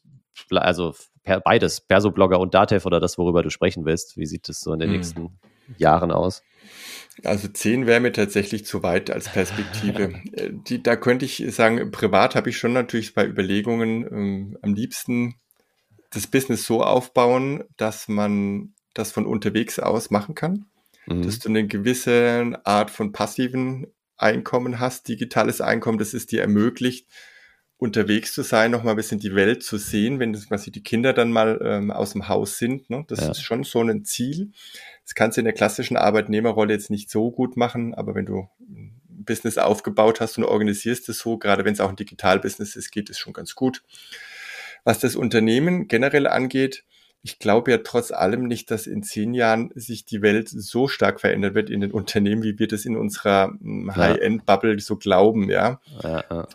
Also 0.51 0.96
per, 1.24 1.39
beides, 1.39 1.81
Perso-Blogger 1.81 2.39
und 2.39 2.53
Datev 2.53 2.86
oder 2.86 3.00
das, 3.00 3.17
worüber 3.17 3.43
du 3.43 3.50
sprechen 3.50 3.86
willst. 3.86 4.17
Wie 4.17 4.25
sieht 4.25 4.50
das 4.50 4.60
so 4.60 4.74
in 4.74 4.79
den 4.79 4.89
hm. 4.89 4.96
nächsten 4.96 5.39
Jahren 5.77 6.12
aus? 6.12 6.43
Also 7.24 7.48
zehn 7.48 7.86
wäre 7.86 8.00
mir 8.00 8.12
tatsächlich 8.12 8.65
zu 8.65 8.84
weit 8.84 9.12
als 9.12 9.29
Perspektive. 9.34 10.13
Äh, 10.34 10.51
die, 10.51 10.81
da 10.81 10.96
könnte 10.96 11.25
ich 11.25 11.43
sagen, 11.53 11.91
privat 11.91 12.36
habe 12.36 12.50
ich 12.50 12.58
schon 12.58 12.74
natürlich 12.74 13.13
bei 13.13 13.25
Überlegungen 13.25 14.03
ähm, 14.12 14.58
am 14.62 14.74
liebsten 14.74 15.36
das 16.12 16.27
Business 16.27 16.65
so 16.65 16.84
aufbauen, 16.84 17.63
dass 17.77 18.08
man 18.08 18.74
das 18.93 19.12
von 19.12 19.25
unterwegs 19.25 19.79
aus 19.79 20.10
machen 20.10 20.34
kann, 20.34 20.65
mhm. 21.05 21.22
dass 21.22 21.39
du 21.39 21.50
eine 21.50 21.67
gewisse 21.67 22.60
Art 22.63 22.89
von 22.89 23.12
passiven 23.12 23.88
Einkommen 24.17 24.79
hast, 24.79 25.08
digitales 25.08 25.62
Einkommen, 25.62 25.98
das 25.98 26.13
es 26.13 26.25
dir 26.25 26.41
ermöglicht, 26.41 27.08
unterwegs 27.80 28.34
zu 28.34 28.44
sein, 28.44 28.72
noch 28.72 28.84
mal 28.84 28.92
ein 28.92 28.98
bisschen 28.98 29.20
die 29.20 29.36
Welt 29.36 29.64
zu 29.64 29.78
sehen, 29.78 30.20
wenn 30.20 30.34
das 30.34 30.48
quasi 30.48 30.70
die 30.70 30.84
Kinder 30.84 31.14
dann 31.14 31.32
mal 31.32 31.60
ähm, 31.64 31.92
aus 31.92 32.12
dem 32.12 32.28
Haus 32.28 32.58
sind. 32.58 32.90
Ne? 32.90 33.06
Das 33.08 33.22
ja. 33.22 33.32
ist 33.32 33.42
schon 33.42 33.64
so 33.64 33.82
ein 33.82 34.04
Ziel. 34.04 34.52
Das 35.06 35.16
kannst 35.16 35.38
du 35.38 35.42
in 35.42 35.46
der 35.46 35.54
klassischen 35.54 35.96
Arbeitnehmerrolle 35.96 36.74
jetzt 36.74 36.92
nicht 36.92 37.10
so 37.10 37.32
gut 37.32 37.56
machen, 37.56 37.96
aber 37.96 38.16
wenn 38.16 38.26
du 38.26 38.50
ein 38.60 39.00
Business 39.08 39.58
aufgebaut 39.58 40.20
hast 40.20 40.38
und 40.38 40.44
organisierst 40.44 41.08
es 41.08 41.20
so, 41.20 41.38
gerade 41.38 41.64
wenn 41.64 41.74
es 41.74 41.80
auch 41.80 41.90
ein 41.90 41.96
Digitalbusiness 41.96 42.76
ist, 42.76 42.92
geht 42.92 43.10
es 43.10 43.18
schon 43.18 43.34
ganz 43.34 43.56
gut. 43.56 43.82
Was 44.84 45.00
das 45.00 45.16
Unternehmen 45.16 45.88
generell 45.88 46.28
angeht, 46.28 46.84
ich 47.22 47.40
glaube 47.40 47.72
ja 47.72 47.78
trotz 47.78 48.12
allem 48.12 48.46
nicht, 48.48 48.72
dass 48.72 48.88
in 48.88 49.04
zehn 49.04 49.34
Jahren 49.34 49.72
sich 49.76 50.06
die 50.06 50.22
Welt 50.22 50.50
so 50.50 50.88
stark 50.88 51.22
verändert 51.22 51.56
wird 51.56 51.70
in 51.70 51.82
den 51.82 51.92
Unternehmen, 51.92 52.44
wie 52.44 52.60
wir 52.60 52.68
das 52.68 52.86
in 52.86 52.98
unserer 52.98 53.54
hm, 53.62 53.96
High-End-Bubble 53.96 54.80
so 54.80 54.98
glauben, 54.98 55.50
ja. 55.50 55.82
ja, 56.04 56.24
ja. 56.30 56.48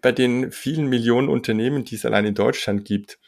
Bei 0.00 0.12
den 0.12 0.52
vielen 0.52 0.86
Millionen 0.86 1.28
Unternehmen, 1.28 1.84
die 1.84 1.94
es 1.94 2.04
allein 2.04 2.26
in 2.26 2.34
Deutschland 2.34 2.84
gibt, 2.84 3.18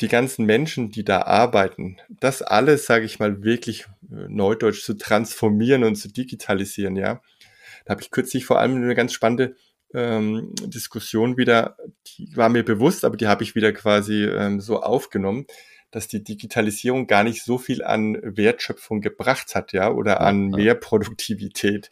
die 0.00 0.08
ganzen 0.08 0.46
Menschen, 0.46 0.90
die 0.90 1.04
da 1.04 1.22
arbeiten, 1.22 1.98
das 2.08 2.42
alles, 2.42 2.86
sage 2.86 3.04
ich 3.04 3.18
mal, 3.18 3.44
wirklich 3.44 3.86
äh, 4.10 4.26
neudeutsch 4.28 4.82
zu 4.82 4.94
transformieren 4.94 5.84
und 5.84 5.96
zu 5.96 6.08
digitalisieren, 6.08 6.96
ja. 6.96 7.22
Da 7.84 7.92
habe 7.92 8.02
ich 8.02 8.10
kürzlich 8.10 8.44
vor 8.44 8.58
allem 8.58 8.76
eine 8.76 8.94
ganz 8.94 9.12
spannende 9.12 9.56
ähm, 9.94 10.54
Diskussion 10.64 11.36
wieder, 11.36 11.76
die 12.06 12.36
war 12.36 12.48
mir 12.48 12.64
bewusst, 12.64 13.04
aber 13.04 13.16
die 13.16 13.26
habe 13.26 13.44
ich 13.44 13.54
wieder 13.54 13.72
quasi 13.72 14.24
ähm, 14.24 14.60
so 14.60 14.80
aufgenommen, 14.80 15.46
dass 15.92 16.08
die 16.08 16.24
Digitalisierung 16.24 17.06
gar 17.06 17.22
nicht 17.22 17.44
so 17.44 17.58
viel 17.58 17.84
an 17.84 18.18
Wertschöpfung 18.22 19.00
gebracht 19.00 19.54
hat, 19.54 19.72
ja, 19.72 19.92
oder 19.92 20.20
an 20.20 20.48
mehr 20.48 20.74
Produktivität, 20.74 21.90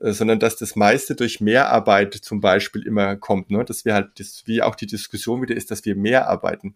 äh, 0.00 0.12
sondern 0.12 0.38
dass 0.38 0.56
das 0.56 0.76
meiste 0.76 1.14
durch 1.14 1.40
Mehrarbeit 1.40 2.14
zum 2.14 2.40
Beispiel 2.40 2.86
immer 2.86 3.16
kommt, 3.16 3.50
ne? 3.50 3.64
dass 3.64 3.84
wir 3.84 3.94
halt, 3.94 4.20
das, 4.20 4.42
wie 4.46 4.62
auch 4.62 4.74
die 4.74 4.86
Diskussion 4.86 5.40
wieder 5.40 5.56
ist, 5.56 5.70
dass 5.70 5.84
wir 5.84 5.96
mehr 5.96 6.28
arbeiten 6.28 6.74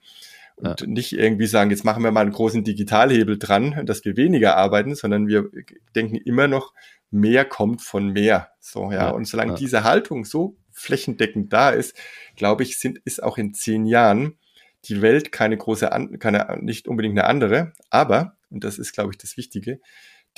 und 0.57 0.81
ja. 0.81 0.87
nicht 0.87 1.13
irgendwie 1.13 1.47
sagen, 1.47 1.71
jetzt 1.71 1.85
machen 1.85 2.05
wir 2.05 2.13
mal 2.13 2.21
einen 2.21 2.33
großen 2.33 2.65
Digitalhebel 2.65 3.39
dran, 3.39 3.85
dass 3.87 4.05
wir 4.05 4.17
weniger 4.17 4.57
arbeiten, 4.57 4.95
sondern 4.95 5.27
wir 5.27 5.51
denken 5.95 6.17
immer 6.17 6.49
noch, 6.49 6.73
mehr 7.11 7.45
kommt 7.45 7.83
von 7.83 8.11
mehr. 8.11 8.51
So, 8.61 8.93
ja. 8.93 9.09
ja 9.09 9.11
und 9.11 9.27
solange 9.27 9.53
ja. 9.53 9.59
diese 9.59 9.85
Haltung 9.85 10.25
so 10.25 10.57
flächendeckend 10.71 11.53
da 11.53 11.71
ist, 11.71 11.97
glaube 12.37 12.63
ich, 12.63 12.79
sind, 12.79 12.99
ist 13.05 13.23
auch 13.23 13.39
in 13.39 13.55
zehn 13.55 13.87
Jahren 13.87 14.39
die 14.87 15.03
Welt 15.03 15.33
keine 15.33 15.57
große, 15.57 15.91
keine, 16.19 16.59
nicht 16.61 16.89
unbedingt 16.89 17.19
eine 17.19 17.29
andere, 17.29 17.73
aber, 17.91 18.37
und 18.49 18.65
das 18.65 18.79
ist, 18.79 18.93
glaube 18.93 19.11
ich, 19.13 19.19
das 19.19 19.37
Wichtige, 19.37 19.81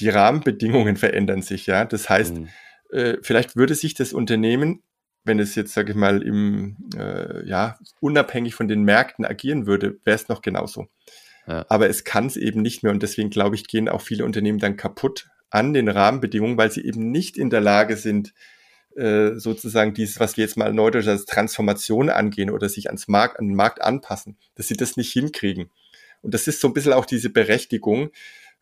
die 0.00 0.08
Rahmenbedingungen 0.08 0.96
verändern 0.96 1.42
sich, 1.42 1.66
ja. 1.66 1.84
Das 1.84 2.08
heißt, 2.08 2.34
mhm. 2.34 2.48
äh, 2.90 3.18
vielleicht 3.22 3.56
würde 3.56 3.74
sich 3.74 3.94
das 3.94 4.12
Unternehmen, 4.12 4.82
wenn 5.24 5.38
es 5.38 5.54
jetzt, 5.54 5.74
sage 5.74 5.92
ich 5.92 5.96
mal, 5.96 6.22
im, 6.22 6.76
äh, 6.96 7.46
ja, 7.46 7.78
unabhängig 8.00 8.54
von 8.54 8.68
den 8.68 8.82
Märkten 8.82 9.24
agieren 9.24 9.66
würde, 9.66 9.98
wäre 10.04 10.16
es 10.16 10.28
noch 10.28 10.42
genauso. 10.42 10.88
Ja. 11.46 11.64
Aber 11.68 11.88
es 11.88 12.04
kann 12.04 12.26
es 12.26 12.36
eben 12.36 12.62
nicht 12.62 12.82
mehr 12.82 12.92
und 12.92 13.02
deswegen, 13.02 13.30
glaube 13.30 13.56
ich, 13.56 13.66
gehen 13.66 13.88
auch 13.88 14.00
viele 14.00 14.24
Unternehmen 14.24 14.58
dann 14.58 14.76
kaputt 14.76 15.28
an 15.50 15.74
den 15.74 15.88
Rahmenbedingungen, 15.88 16.56
weil 16.56 16.72
sie 16.72 16.84
eben 16.84 17.10
nicht 17.10 17.36
in 17.36 17.50
der 17.50 17.60
Lage 17.60 17.96
sind, 17.96 18.32
äh, 18.96 19.38
sozusagen 19.38 19.94
dieses, 19.94 20.20
was 20.20 20.36
wir 20.36 20.44
jetzt 20.44 20.56
mal 20.56 20.72
neudeutsch 20.72 21.08
als 21.08 21.26
Transformation 21.26 22.08
angehen 22.08 22.50
oder 22.50 22.68
sich 22.68 22.86
ans 22.88 23.08
Markt, 23.08 23.38
an 23.38 23.48
den 23.48 23.56
Markt 23.56 23.82
anpassen, 23.82 24.36
dass 24.54 24.68
sie 24.68 24.76
das 24.76 24.96
nicht 24.96 25.12
hinkriegen. 25.12 25.70
Und 26.22 26.34
das 26.34 26.46
ist 26.46 26.60
so 26.60 26.68
ein 26.68 26.74
bisschen 26.74 26.92
auch 26.92 27.04
diese 27.04 27.30
Berechtigung, 27.30 28.10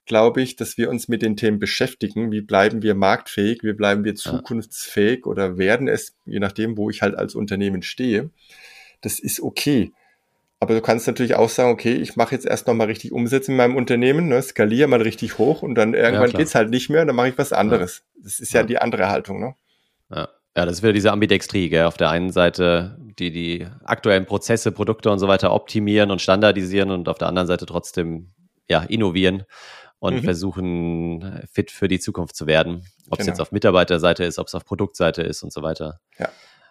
glaube 0.07 0.43
ich, 0.43 0.57
dass 0.57 0.79
wir 0.79 0.91
uns 0.91 1.09
mit 1.09 1.23
den 1.23 1.37
Themen 1.37 1.59
beschäftigen. 1.59 2.33
Wie 2.33 2.41
bleiben 2.41 2.83
wir 2.83 2.95
marktfähig? 2.95 3.63
Wie 3.63 3.75
bleiben 3.75 4.05
wir 4.05 4.15
zukunftsfähig 4.15 5.27
oder 5.27 5.59
werden 5.59 5.89
es, 5.89 6.17
je 6.25 6.41
nachdem, 6.41 6.77
wo 6.77 6.91
ich 6.91 7.03
halt 7.03 7.15
als 7.15 7.35
Unternehmen 7.35 7.83
stehe? 7.83 8.31
Das 9.03 9.19
ist 9.19 9.41
okay. 9.41 9.93
Aber 10.59 10.75
du 10.75 10.83
kannst 10.83 11.07
natürlich 11.07 11.37
auch 11.37 11.49
sagen, 11.49 11.71
okay, 11.71 11.95
ich 11.95 12.17
mache 12.17 12.35
jetzt 12.35 12.45
erst 12.45 12.67
nochmal 12.67 12.89
richtig 12.89 13.13
Umsätze 13.13 13.51
in 13.51 13.57
meinem 13.57 13.77
Unternehmen, 13.77 14.29
ne, 14.29 14.43
skaliere 14.43 14.89
mal 14.89 15.01
richtig 15.01 15.39
hoch 15.39 15.63
und 15.63 15.75
dann 15.75 15.95
irgendwann 15.95 16.31
ja, 16.31 16.39
geht's 16.39 16.55
halt 16.55 16.69
nicht 16.69 16.91
mehr 16.91 17.01
und 17.01 17.07
dann 17.07 17.17
mache 17.17 17.31
ich 17.31 17.39
was 17.39 17.53
anderes. 17.53 18.03
Ja. 18.17 18.23
Das 18.25 18.41
ist 18.41 18.53
ja, 18.53 18.61
ja, 18.61 18.67
die 18.67 18.79
andere 18.79 19.09
Haltung, 19.09 19.41
ne? 19.41 19.55
Ja. 20.11 20.29
Ja, 20.57 20.67
das 20.67 20.77
ist 20.77 20.83
wieder 20.83 20.93
diese 20.93 21.13
Ambidextrie, 21.13 21.69
gell? 21.69 21.85
Auf 21.85 21.97
der 21.97 22.11
einen 22.11 22.33
Seite 22.33 22.99
die, 23.19 23.31
die 23.31 23.67
aktuellen 23.85 24.27
Prozesse, 24.27 24.73
Produkte 24.73 25.11
und 25.11 25.21
so 25.21 25.29
weiter 25.29 25.53
optimieren 25.53 26.11
und 26.11 26.21
standardisieren 26.21 26.91
und 26.91 27.09
auf 27.09 27.19
der 27.19 27.29
anderen 27.29 27.47
Seite 27.47 27.67
trotzdem 27.67 28.33
ja, 28.69 28.81
innovieren 28.83 29.45
und 30.01 30.17
mhm. 30.17 30.23
versuchen, 30.25 31.47
fit 31.53 31.71
für 31.71 31.87
die 31.87 32.01
Zukunft 32.01 32.35
zu 32.35 32.47
werden. 32.47 32.85
Ob 33.11 33.21
es 33.21 33.27
genau. 33.27 33.29
jetzt 33.29 33.41
auf 33.41 33.53
Mitarbeiterseite 33.53 34.25
ist, 34.25 34.39
ob 34.39 34.49
es 34.49 34.55
auf 34.55 34.65
Produktseite 34.65 35.23
ist 35.23 35.43
und 35.43 35.53
so 35.53 35.63
weiter. 35.63 36.01
Ja. 36.19 36.29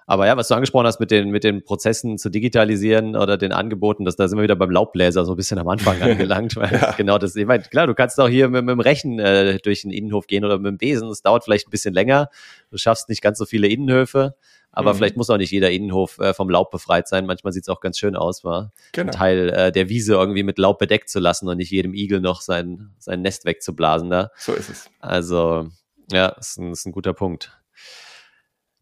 Aber 0.10 0.26
ja, 0.26 0.36
was 0.36 0.48
du 0.48 0.56
angesprochen 0.56 0.88
hast 0.88 1.00
mit 1.00 1.12
den, 1.12 1.30
mit 1.30 1.44
den 1.44 1.64
Prozessen 1.64 2.18
zu 2.18 2.32
digitalisieren 2.32 3.16
oder 3.16 3.38
den 3.38 3.52
Angeboten, 3.52 4.06
das, 4.06 4.16
da 4.16 4.28
sind 4.28 4.40
wir 4.40 4.44
wieder 4.44 4.56
beim 4.56 4.72
Laubbläser 4.72 5.24
so 5.24 5.34
ein 5.34 5.36
bisschen 5.36 5.60
am 5.60 5.68
Anfang 5.68 6.02
angelangt. 6.02 6.56
Weil 6.56 6.72
ja. 6.74 6.94
Genau 6.94 7.20
das, 7.20 7.36
ich 7.36 7.46
meine, 7.46 7.62
klar, 7.62 7.86
du 7.86 7.94
kannst 7.94 8.20
auch 8.20 8.28
hier 8.28 8.50
mit, 8.50 8.66
mit 8.66 8.74
dem 8.74 8.80
Rechen 8.80 9.20
äh, 9.20 9.60
durch 9.60 9.84
den 9.84 9.92
Innenhof 9.92 10.26
gehen 10.26 10.44
oder 10.44 10.58
mit 10.58 10.66
dem 10.66 10.78
Besen. 10.80 11.10
Das 11.10 11.22
dauert 11.22 11.44
vielleicht 11.44 11.68
ein 11.68 11.70
bisschen 11.70 11.94
länger. 11.94 12.32
Du 12.72 12.80
schaffst 12.80 13.08
nicht 13.08 13.22
ganz 13.22 13.38
so 13.38 13.46
viele 13.46 13.68
Innenhöfe. 13.68 14.34
Aber 14.72 14.94
mhm. 14.94 14.98
vielleicht 14.98 15.16
muss 15.16 15.30
auch 15.30 15.38
nicht 15.38 15.52
jeder 15.52 15.70
Innenhof 15.70 16.18
äh, 16.18 16.34
vom 16.34 16.50
Laub 16.50 16.72
befreit 16.72 17.08
sein. 17.08 17.28
Manchmal 17.28 17.54
sieht 17.54 17.66
es 17.66 17.70
auch 17.70 17.80
ganz 17.80 18.00
schön 18.00 18.16
aus, 18.16 18.44
war 18.44 18.72
genau. 18.94 19.12
Teil 19.12 19.50
äh, 19.50 19.72
der 19.72 19.90
Wiese 19.90 20.14
irgendwie 20.14 20.42
mit 20.42 20.58
Laub 20.58 20.80
bedeckt 20.80 21.10
zu 21.10 21.20
lassen 21.20 21.48
und 21.48 21.58
nicht 21.58 21.70
jedem 21.70 21.94
Igel 21.94 22.20
noch 22.20 22.42
sein, 22.42 22.96
sein 22.98 23.22
Nest 23.22 23.46
wegzublasen 23.46 24.10
da. 24.10 24.32
So 24.38 24.54
ist 24.54 24.70
es. 24.70 24.90
Also, 25.02 25.70
ja, 26.12 26.30
ist 26.30 26.58
ein, 26.58 26.72
ist 26.72 26.88
ein 26.88 26.94
guter 26.94 27.14
Punkt. 27.14 27.60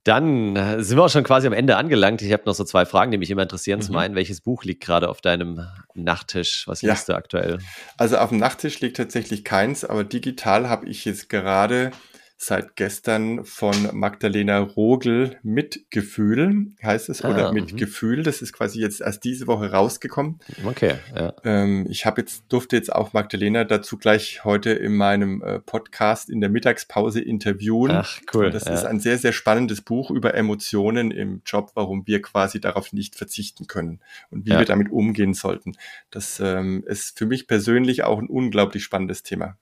Dann 0.08 0.56
äh, 0.56 0.82
sind 0.82 0.98
wir 0.98 1.04
auch 1.04 1.10
schon 1.10 1.26
quasi 1.26 1.48
am 1.48 1.54
Ende 1.54 1.76
angelangt. 1.76 2.22
Ich 2.22 2.32
habe 2.32 2.44
noch 2.46 2.56
so 2.56 2.64
zwei 2.64 2.86
Fragen, 2.86 3.12
die 3.12 3.18
mich 3.18 3.30
immer 3.30 3.44
interessieren. 3.44 3.80
Mhm. 3.80 3.84
Zum 3.84 3.98
einen, 3.98 4.16
welches 4.16 4.40
Buch 4.40 4.64
liegt 4.64 4.82
gerade 4.82 5.10
auf 5.10 5.20
deinem 5.20 5.68
Nachttisch? 5.96 6.66
Was 6.66 6.82
ja. 6.82 6.94
liest 6.94 7.10
du 7.10 7.14
aktuell? 7.14 7.58
Also 7.98 8.18
auf 8.18 8.30
dem 8.30 8.38
Nachttisch 8.38 8.80
liegt 8.80 8.96
tatsächlich 8.96 9.44
keins, 9.44 9.84
aber 9.84 10.06
digital 10.06 10.70
habe 10.70 10.88
ich 10.88 11.04
jetzt 11.04 11.28
gerade 11.28 11.92
seit 12.40 12.76
gestern 12.76 13.44
von 13.46 13.76
Magdalena 13.94 14.60
Rogel 14.60 15.38
Mitgefühl, 15.42 16.68
heißt 16.84 17.10
es, 17.10 17.24
ah, 17.24 17.32
oder 17.32 17.52
Mitgefühl. 17.52 18.22
Das 18.22 18.44
ist 18.44 18.54
quasi 18.54 18.80
jetzt 18.80 19.02
erst 19.02 19.24
diese 19.24 19.48
Woche 19.48 19.72
rausgekommen. 19.72 20.40
Okay, 20.64 20.96
ja. 21.16 21.34
Ähm, 21.44 21.88
ich 21.90 22.06
habe 22.06 22.22
jetzt, 22.22 22.44
durfte 22.50 22.76
jetzt 22.76 22.94
auch 22.94 23.14
Magdalena 23.14 23.64
dazu 23.64 23.98
gleich 23.98 24.46
heute 24.46 24.70
in 24.70 24.96
meinem 24.96 25.42
äh, 25.42 25.60
Podcast 25.60 26.30
in 26.30 26.40
der 26.40 26.52
Mittagspause 26.52 27.22
interviewen. 27.22 27.92
Ach, 27.92 28.20
cool. 28.36 28.46
Und 28.46 28.54
das 28.54 28.66
ja. 28.66 28.76
ist 28.76 28.86
ein 28.86 29.00
sehr, 29.00 29.18
sehr 29.18 29.34
spannendes 29.34 29.82
Buch 29.82 30.12
über 30.12 30.36
Emotionen 30.36 31.10
im 31.10 31.42
Job, 31.44 31.72
warum 31.74 32.06
wir 32.06 32.22
quasi 32.22 32.62
darauf 32.62 32.94
nicht 32.94 33.16
verzichten 33.16 33.66
können 33.66 34.00
und 34.30 34.46
wie 34.46 34.52
ja. 34.52 34.60
wir 34.60 34.66
damit 34.66 34.92
umgehen 34.92 35.34
sollten. 35.34 35.74
Das 36.12 36.40
ähm, 36.40 36.84
ist 36.86 37.18
für 37.18 37.26
mich 37.26 37.48
persönlich 37.48 38.04
auch 38.04 38.20
ein 38.20 38.28
unglaublich 38.28 38.84
spannendes 38.84 39.24
Thema. 39.24 39.58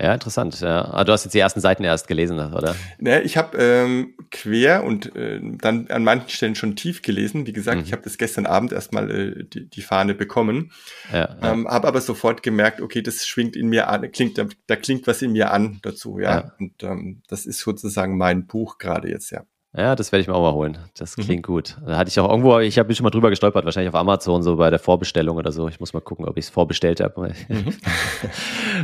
Ja, 0.00 0.14
interessant. 0.14 0.60
Ja. 0.60 0.86
Aber 0.86 0.96
ah, 0.96 1.04
du 1.04 1.12
hast 1.12 1.24
jetzt 1.24 1.34
die 1.34 1.38
ersten 1.38 1.60
Seiten 1.60 1.84
erst 1.84 2.08
gelesen, 2.08 2.38
oder? 2.38 2.74
Ne, 2.98 3.20
ich 3.20 3.36
habe 3.36 3.58
ähm, 3.58 4.14
quer 4.30 4.82
und 4.84 5.14
äh, 5.14 5.40
dann 5.42 5.88
an 5.88 6.04
manchen 6.04 6.30
Stellen 6.30 6.54
schon 6.54 6.74
tief 6.74 7.02
gelesen. 7.02 7.46
Wie 7.46 7.52
gesagt, 7.52 7.78
mhm. 7.78 7.84
ich 7.84 7.92
habe 7.92 8.02
das 8.02 8.16
gestern 8.16 8.46
Abend 8.46 8.72
erstmal 8.72 9.10
äh, 9.10 9.44
die, 9.44 9.68
die 9.68 9.82
Fahne 9.82 10.14
bekommen. 10.14 10.72
Ja, 11.12 11.36
ja. 11.42 11.52
Ähm, 11.52 11.68
habe 11.68 11.86
aber 11.86 12.00
sofort 12.00 12.42
gemerkt, 12.42 12.80
okay, 12.80 13.02
das 13.02 13.26
schwingt 13.26 13.56
in 13.56 13.68
mir 13.68 13.88
an, 13.88 14.10
klingt, 14.10 14.38
da, 14.38 14.46
da 14.66 14.76
klingt 14.76 15.06
was 15.06 15.20
in 15.20 15.32
mir 15.32 15.52
an 15.52 15.80
dazu, 15.82 16.18
ja. 16.18 16.30
ja. 16.30 16.52
Und 16.58 16.82
ähm, 16.82 17.22
das 17.28 17.44
ist 17.44 17.60
sozusagen 17.60 18.16
mein 18.16 18.46
Buch 18.46 18.78
gerade 18.78 19.10
jetzt, 19.10 19.30
ja. 19.30 19.44
Ja, 19.76 19.94
das 19.94 20.10
werde 20.10 20.22
ich 20.22 20.26
mir 20.26 20.34
auch 20.34 20.42
mal 20.42 20.52
holen. 20.52 20.78
Das 20.98 21.16
mhm. 21.16 21.22
klingt 21.22 21.48
mhm. 21.48 21.54
gut. 21.54 21.76
Da 21.86 21.96
hatte 21.96 22.08
ich 22.08 22.18
auch 22.18 22.28
irgendwo, 22.28 22.58
ich 22.58 22.76
habe 22.76 22.92
schon 22.92 23.04
mal 23.04 23.10
drüber 23.10 23.30
gestolpert, 23.30 23.64
wahrscheinlich 23.64 23.94
auf 23.94 24.00
Amazon, 24.00 24.42
so 24.42 24.56
bei 24.56 24.68
der 24.68 24.80
Vorbestellung 24.80 25.36
oder 25.36 25.52
so. 25.52 25.68
Ich 25.68 25.78
muss 25.78 25.92
mal 25.92 26.00
gucken, 26.00 26.24
ob 26.26 26.36
ich 26.36 26.46
es 26.46 26.50
vorbestellt 26.50 27.00
habe. 27.00 27.32
Mhm. 27.48 27.74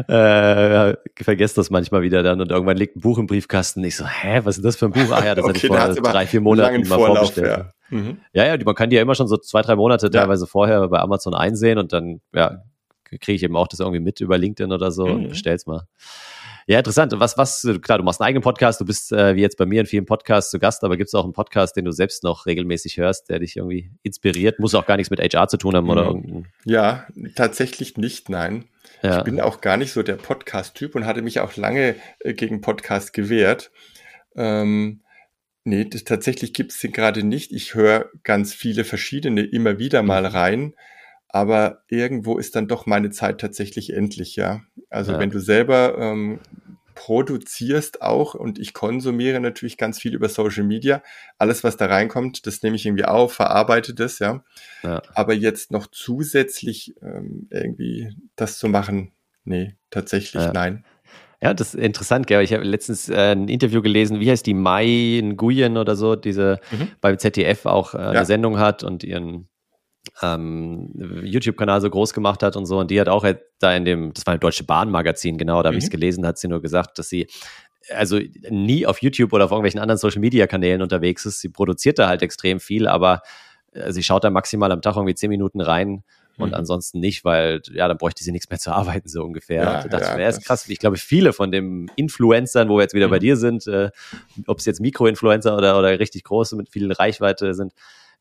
äh, 0.14 0.94
vergesst 1.24 1.58
das 1.58 1.70
manchmal 1.70 2.02
wieder 2.02 2.22
dann 2.22 2.40
und 2.40 2.52
irgendwann 2.52 2.76
liegt 2.76 2.96
ein 2.96 3.00
Buch 3.00 3.18
im 3.18 3.26
Briefkasten. 3.26 3.82
Ich 3.82 3.96
so, 3.96 4.06
hä, 4.06 4.42
was 4.44 4.58
ist 4.58 4.64
das 4.64 4.76
für 4.76 4.86
ein 4.86 4.92
Buch? 4.92 5.10
Ah 5.10 5.24
ja, 5.24 5.34
das 5.34 5.44
okay, 5.44 5.68
hatte 5.70 5.94
ich 5.94 5.98
vor 5.98 6.12
drei, 6.12 6.26
vier 6.26 6.40
Monaten 6.40 6.86
mal 6.88 6.96
Vorlauf, 6.96 7.16
vorbestellt. 7.16 7.48
Ja. 7.48 7.72
Mhm. 7.90 8.18
Ja, 8.32 8.46
ja, 8.46 8.56
man 8.64 8.74
kann 8.76 8.88
die 8.88 8.96
ja 8.96 9.02
immer 9.02 9.16
schon 9.16 9.26
so 9.26 9.36
zwei, 9.38 9.62
drei 9.62 9.74
Monate 9.74 10.06
ja. 10.06 10.10
teilweise 10.10 10.46
vorher 10.46 10.86
bei 10.86 11.00
Amazon 11.00 11.34
einsehen 11.34 11.78
und 11.78 11.92
dann, 11.92 12.20
ja, 12.32 12.62
kriege 13.04 13.32
ich 13.32 13.42
eben 13.42 13.56
auch 13.56 13.66
das 13.66 13.80
irgendwie 13.80 14.00
mit 14.00 14.20
über 14.20 14.38
LinkedIn 14.38 14.72
oder 14.72 14.92
so 14.92 15.06
mhm. 15.06 15.14
und 15.14 15.28
bestell's 15.30 15.66
mal. 15.66 15.82
Ja, 16.68 16.78
interessant. 16.78 17.12
Was, 17.14 17.38
was, 17.38 17.66
klar, 17.80 17.98
du 17.98 18.04
machst 18.04 18.20
einen 18.20 18.26
eigenen 18.26 18.42
Podcast, 18.42 18.80
du 18.80 18.84
bist 18.84 19.12
äh, 19.12 19.36
wie 19.36 19.40
jetzt 19.40 19.56
bei 19.56 19.66
mir 19.66 19.80
in 19.80 19.86
vielen 19.86 20.04
Podcasts 20.04 20.50
zu 20.50 20.58
Gast, 20.58 20.82
aber 20.82 20.96
gibt 20.96 21.06
es 21.06 21.14
auch 21.14 21.22
einen 21.22 21.32
Podcast, 21.32 21.76
den 21.76 21.84
du 21.84 21.92
selbst 21.92 22.24
noch 22.24 22.46
regelmäßig 22.46 22.96
hörst, 22.96 23.30
der 23.30 23.38
dich 23.38 23.56
irgendwie 23.56 23.92
inspiriert? 24.02 24.58
Muss 24.58 24.74
auch 24.74 24.84
gar 24.84 24.96
nichts 24.96 25.10
mit 25.10 25.20
HR 25.20 25.46
zu 25.46 25.58
tun 25.58 25.76
haben 25.76 25.88
oder 25.88 26.12
mhm. 26.12 26.46
Ja, 26.64 27.06
tatsächlich 27.36 27.96
nicht, 27.96 28.28
nein. 28.28 28.64
Ja. 29.00 29.18
Ich 29.18 29.24
bin 29.24 29.40
auch 29.40 29.60
gar 29.60 29.76
nicht 29.76 29.92
so 29.92 30.02
der 30.02 30.16
Podcast-Typ 30.16 30.96
und 30.96 31.06
hatte 31.06 31.22
mich 31.22 31.38
auch 31.38 31.54
lange 31.56 31.94
äh, 32.18 32.34
gegen 32.34 32.60
Podcast 32.60 33.12
gewehrt. 33.12 33.70
Ähm, 34.34 35.02
nee, 35.62 35.84
das, 35.84 36.02
tatsächlich 36.02 36.52
gibt 36.52 36.72
es 36.72 36.80
den 36.80 36.90
gerade 36.90 37.22
nicht. 37.22 37.52
Ich 37.52 37.76
höre 37.76 38.10
ganz 38.24 38.52
viele 38.52 38.82
verschiedene 38.82 39.42
immer 39.42 39.78
wieder 39.78 40.02
mal 40.02 40.22
mhm. 40.22 40.28
Aber 41.28 41.82
irgendwo 41.88 42.38
ist 42.38 42.56
dann 42.56 42.68
doch 42.68 42.86
meine 42.86 43.10
Zeit 43.10 43.40
tatsächlich 43.40 43.92
endlich, 43.92 44.36
ja. 44.36 44.62
Also 44.90 45.12
ja. 45.12 45.18
wenn 45.18 45.30
du 45.30 45.40
selber 45.40 45.98
ähm, 45.98 46.40
produzierst 46.96 48.02
auch 48.02 48.34
und 48.34 48.58
ich 48.58 48.72
konsumiere 48.72 49.38
natürlich 49.38 49.76
ganz 49.76 50.00
viel 50.00 50.14
über 50.14 50.28
Social 50.28 50.64
Media. 50.64 51.02
Alles, 51.38 51.62
was 51.62 51.76
da 51.76 51.86
reinkommt, 51.86 52.46
das 52.46 52.62
nehme 52.62 52.74
ich 52.74 52.86
irgendwie 52.86 53.04
auf, 53.04 53.34
verarbeite 53.34 53.94
das, 53.94 54.18
ja. 54.18 54.42
ja. 54.82 55.02
Aber 55.14 55.34
jetzt 55.34 55.70
noch 55.70 55.86
zusätzlich 55.86 56.94
ähm, 57.02 57.48
irgendwie 57.50 58.16
das 58.34 58.58
zu 58.58 58.68
machen, 58.68 59.12
nee, 59.44 59.76
tatsächlich 59.90 60.42
ja. 60.42 60.52
nein. 60.52 60.84
Ja, 61.42 61.52
das 61.52 61.74
ist 61.74 61.80
interessant, 61.80 62.26
gell? 62.26 62.42
Ich 62.42 62.54
habe 62.54 62.64
letztens 62.64 63.10
äh, 63.10 63.32
ein 63.32 63.48
Interview 63.48 63.82
gelesen, 63.82 64.20
wie 64.20 64.30
heißt 64.30 64.46
die 64.46 64.54
Mai 64.54 65.20
Nguyen 65.22 65.76
oder 65.76 65.94
so, 65.94 66.16
diese 66.16 66.60
mhm. 66.70 66.88
beim 67.02 67.18
ZDF 67.18 67.66
auch 67.66 67.94
äh, 67.94 67.98
eine 67.98 68.24
Sendung 68.24 68.58
hat 68.58 68.82
und 68.82 69.04
ihren 69.04 69.48
ähm, 70.22 70.90
YouTube-Kanal 71.24 71.80
so 71.80 71.90
groß 71.90 72.14
gemacht 72.14 72.42
hat 72.42 72.56
und 72.56 72.66
so. 72.66 72.78
Und 72.78 72.90
die 72.90 73.00
hat 73.00 73.08
auch 73.08 73.26
da 73.58 73.74
in 73.74 73.84
dem, 73.84 74.12
das 74.12 74.26
war 74.26 74.34
ein 74.34 74.40
Deutsche 74.40 74.64
Bahn-Magazin, 74.64 75.38
genau, 75.38 75.62
da 75.62 75.68
habe 75.68 75.76
mhm. 75.76 75.78
ich 75.78 75.84
es 75.84 75.90
gelesen, 75.90 76.26
hat 76.26 76.38
sie 76.38 76.48
nur 76.48 76.62
gesagt, 76.62 76.98
dass 76.98 77.08
sie 77.08 77.26
also 77.94 78.18
nie 78.50 78.86
auf 78.86 79.00
YouTube 79.02 79.32
oder 79.32 79.44
auf 79.44 79.50
irgendwelchen 79.50 79.80
anderen 79.80 79.98
Social-Media-Kanälen 79.98 80.82
unterwegs 80.82 81.24
ist. 81.24 81.40
Sie 81.40 81.48
produziert 81.48 81.98
da 81.98 82.08
halt 82.08 82.22
extrem 82.22 82.60
viel, 82.60 82.88
aber 82.88 83.22
äh, 83.72 83.92
sie 83.92 84.02
schaut 84.02 84.24
da 84.24 84.30
maximal 84.30 84.72
am 84.72 84.82
Tag 84.82 84.96
irgendwie 84.96 85.14
zehn 85.14 85.30
Minuten 85.30 85.60
rein 85.60 86.02
und 86.38 86.48
mhm. 86.48 86.54
ansonsten 86.54 87.00
nicht, 87.00 87.24
weil 87.24 87.62
ja, 87.72 87.88
dann 87.88 87.96
bräuchte 87.96 88.24
sie 88.24 88.32
nichts 88.32 88.50
mehr 88.50 88.58
zu 88.58 88.72
arbeiten, 88.74 89.08
so 89.08 89.22
ungefähr. 89.22 89.62
Ja, 89.62 89.82
da 89.82 89.88
dachte 89.88 90.04
ja, 90.04 90.10
ich 90.12 90.16
mir, 90.16 90.28
ist 90.28 90.44
krass. 90.44 90.68
Ich 90.68 90.78
glaube, 90.78 90.96
viele 90.96 91.32
von 91.32 91.50
den 91.50 91.90
Influencern, 91.96 92.68
wo 92.68 92.76
wir 92.76 92.82
jetzt 92.82 92.94
wieder 92.94 93.06
mhm. 93.06 93.12
bei 93.12 93.18
dir 93.18 93.36
sind, 93.36 93.66
äh, 93.66 93.90
ob 94.46 94.58
es 94.58 94.66
jetzt 94.66 94.80
Mikro-Influencer 94.80 95.56
oder, 95.56 95.78
oder 95.78 95.98
richtig 95.98 96.24
große 96.24 96.56
mit 96.56 96.70
viel 96.70 96.92
Reichweite 96.92 97.54
sind, 97.54 97.72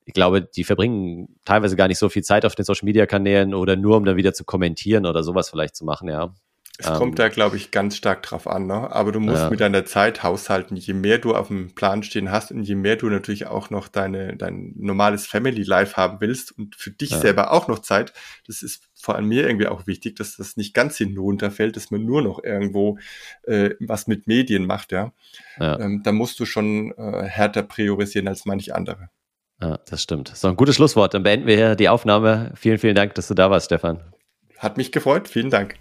ich 0.05 0.13
glaube, 0.13 0.41
die 0.41 0.63
verbringen 0.63 1.39
teilweise 1.45 1.75
gar 1.75 1.87
nicht 1.87 1.97
so 1.97 2.09
viel 2.09 2.23
Zeit 2.23 2.45
auf 2.45 2.55
den 2.55 2.63
Social 2.63 2.85
Media 2.85 3.05
Kanälen 3.05 3.53
oder 3.53 3.75
nur, 3.75 3.97
um 3.97 4.05
dann 4.05 4.17
wieder 4.17 4.33
zu 4.33 4.43
kommentieren 4.45 5.05
oder 5.05 5.23
sowas 5.23 5.49
vielleicht 5.49 5.75
zu 5.75 5.83
machen, 5.83 6.07
ja. 6.07 6.33
Es 6.77 6.87
ähm, 6.87 6.95
kommt 6.95 7.19
da, 7.19 7.29
glaube 7.29 7.55
ich, 7.55 7.71
ganz 7.71 7.95
stark 7.95 8.21
drauf 8.21 8.47
an, 8.47 8.67
ne? 8.67 8.91
Aber 8.91 9.13
du 9.13 9.21
musst 9.21 9.43
ja. 9.43 9.49
mit 9.49 9.61
deiner 9.61 9.85
Zeit 9.85 10.23
haushalten. 10.23 10.75
Je 10.75 10.93
mehr 10.93 11.19
du 11.19 11.33
auf 11.33 11.47
dem 11.47 11.73
Plan 11.73 12.03
stehen 12.03 12.31
hast 12.31 12.51
und 12.51 12.63
je 12.63 12.75
mehr 12.75 12.97
du 12.97 13.09
natürlich 13.09 13.47
auch 13.47 13.69
noch 13.69 13.87
deine, 13.87 14.35
dein 14.35 14.73
normales 14.75 15.25
Family 15.25 15.63
Life 15.63 15.95
haben 15.95 16.19
willst 16.19 16.51
und 16.57 16.75
für 16.75 16.91
dich 16.91 17.11
ja. 17.11 17.19
selber 17.19 17.53
auch 17.53 17.69
noch 17.69 17.79
Zeit, 17.79 18.11
das 18.45 18.61
ist 18.61 18.89
vor 18.93 19.15
allem 19.15 19.27
mir 19.27 19.47
irgendwie 19.47 19.67
auch 19.67 19.87
wichtig, 19.87 20.17
dass 20.17 20.35
das 20.35 20.57
nicht 20.57 20.73
ganz 20.73 20.97
hinten 20.97 21.17
runterfällt, 21.17 21.77
dass 21.77 21.91
man 21.91 22.03
nur 22.03 22.21
noch 22.21 22.43
irgendwo 22.43 22.97
äh, 23.43 23.71
was 23.79 24.07
mit 24.07 24.27
Medien 24.27 24.65
macht, 24.65 24.91
ja. 24.91 25.13
ja. 25.59 25.79
Ähm, 25.79 26.01
da 26.03 26.11
musst 26.11 26.39
du 26.41 26.45
schon 26.45 26.91
äh, 26.97 27.23
härter 27.23 27.63
priorisieren 27.63 28.27
als 28.27 28.45
manch 28.45 28.75
andere. 28.75 29.09
Ja, 29.61 29.79
das 29.89 30.01
stimmt. 30.01 30.31
So 30.35 30.47
ein 30.47 30.55
gutes 30.55 30.75
Schlusswort. 30.75 31.13
Dann 31.13 31.23
beenden 31.23 31.47
wir 31.47 31.55
hier 31.55 31.75
die 31.75 31.89
Aufnahme. 31.89 32.51
Vielen, 32.55 32.77
vielen 32.77 32.95
Dank, 32.95 33.15
dass 33.15 33.27
du 33.27 33.33
da 33.33 33.49
warst, 33.49 33.67
Stefan. 33.67 33.99
Hat 34.57 34.77
mich 34.77 34.91
gefreut. 34.91 35.27
Vielen 35.27 35.49
Dank. 35.49 35.75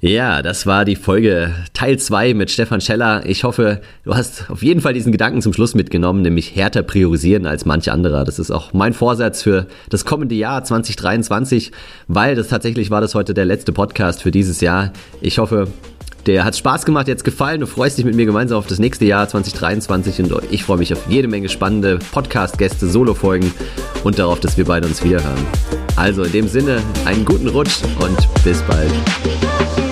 Ja, 0.00 0.42
das 0.42 0.64
war 0.64 0.84
die 0.84 0.94
Folge 0.94 1.52
Teil 1.72 1.98
2 1.98 2.32
mit 2.32 2.52
Stefan 2.52 2.80
Scheller. 2.80 3.26
Ich 3.26 3.42
hoffe, 3.42 3.80
du 4.04 4.14
hast 4.14 4.48
auf 4.48 4.62
jeden 4.62 4.80
Fall 4.80 4.92
diesen 4.92 5.10
Gedanken 5.10 5.42
zum 5.42 5.52
Schluss 5.52 5.74
mitgenommen, 5.74 6.22
nämlich 6.22 6.54
härter 6.54 6.84
priorisieren 6.84 7.46
als 7.46 7.64
manche 7.64 7.90
anderer. 7.90 8.24
Das 8.24 8.38
ist 8.38 8.52
auch 8.52 8.72
mein 8.72 8.92
Vorsatz 8.92 9.42
für 9.42 9.66
das 9.90 10.04
kommende 10.04 10.36
Jahr 10.36 10.62
2023, 10.62 11.72
weil 12.06 12.36
das 12.36 12.46
tatsächlich 12.46 12.92
war 12.92 13.00
das 13.00 13.16
heute 13.16 13.34
der 13.34 13.44
letzte 13.44 13.72
Podcast 13.72 14.22
für 14.22 14.30
dieses 14.30 14.60
Jahr. 14.60 14.92
Ich 15.20 15.40
hoffe, 15.40 15.66
der 16.26 16.44
hat 16.44 16.56
Spaß 16.56 16.84
gemacht, 16.84 17.08
jetzt 17.08 17.24
gefallen. 17.24 17.60
Du 17.60 17.66
freust 17.66 17.98
dich 17.98 18.04
mit 18.04 18.14
mir 18.14 18.26
gemeinsam 18.26 18.58
auf 18.58 18.66
das 18.66 18.78
nächste 18.78 19.04
Jahr 19.04 19.28
2023 19.28 20.22
und 20.22 20.42
ich 20.50 20.64
freue 20.64 20.78
mich 20.78 20.92
auf 20.92 21.00
jede 21.08 21.28
Menge 21.28 21.48
spannende 21.48 21.98
Podcast-Gäste, 22.12 22.88
Solo-Folgen 22.88 23.52
und 24.04 24.18
darauf, 24.18 24.40
dass 24.40 24.56
wir 24.56 24.64
beide 24.64 24.86
uns 24.86 25.02
wiederhören. 25.02 25.46
Also 25.96 26.22
in 26.24 26.32
dem 26.32 26.48
Sinne, 26.48 26.82
einen 27.04 27.24
guten 27.24 27.48
Rutsch 27.48 27.82
und 28.00 28.44
bis 28.44 28.62
bald. 28.62 29.87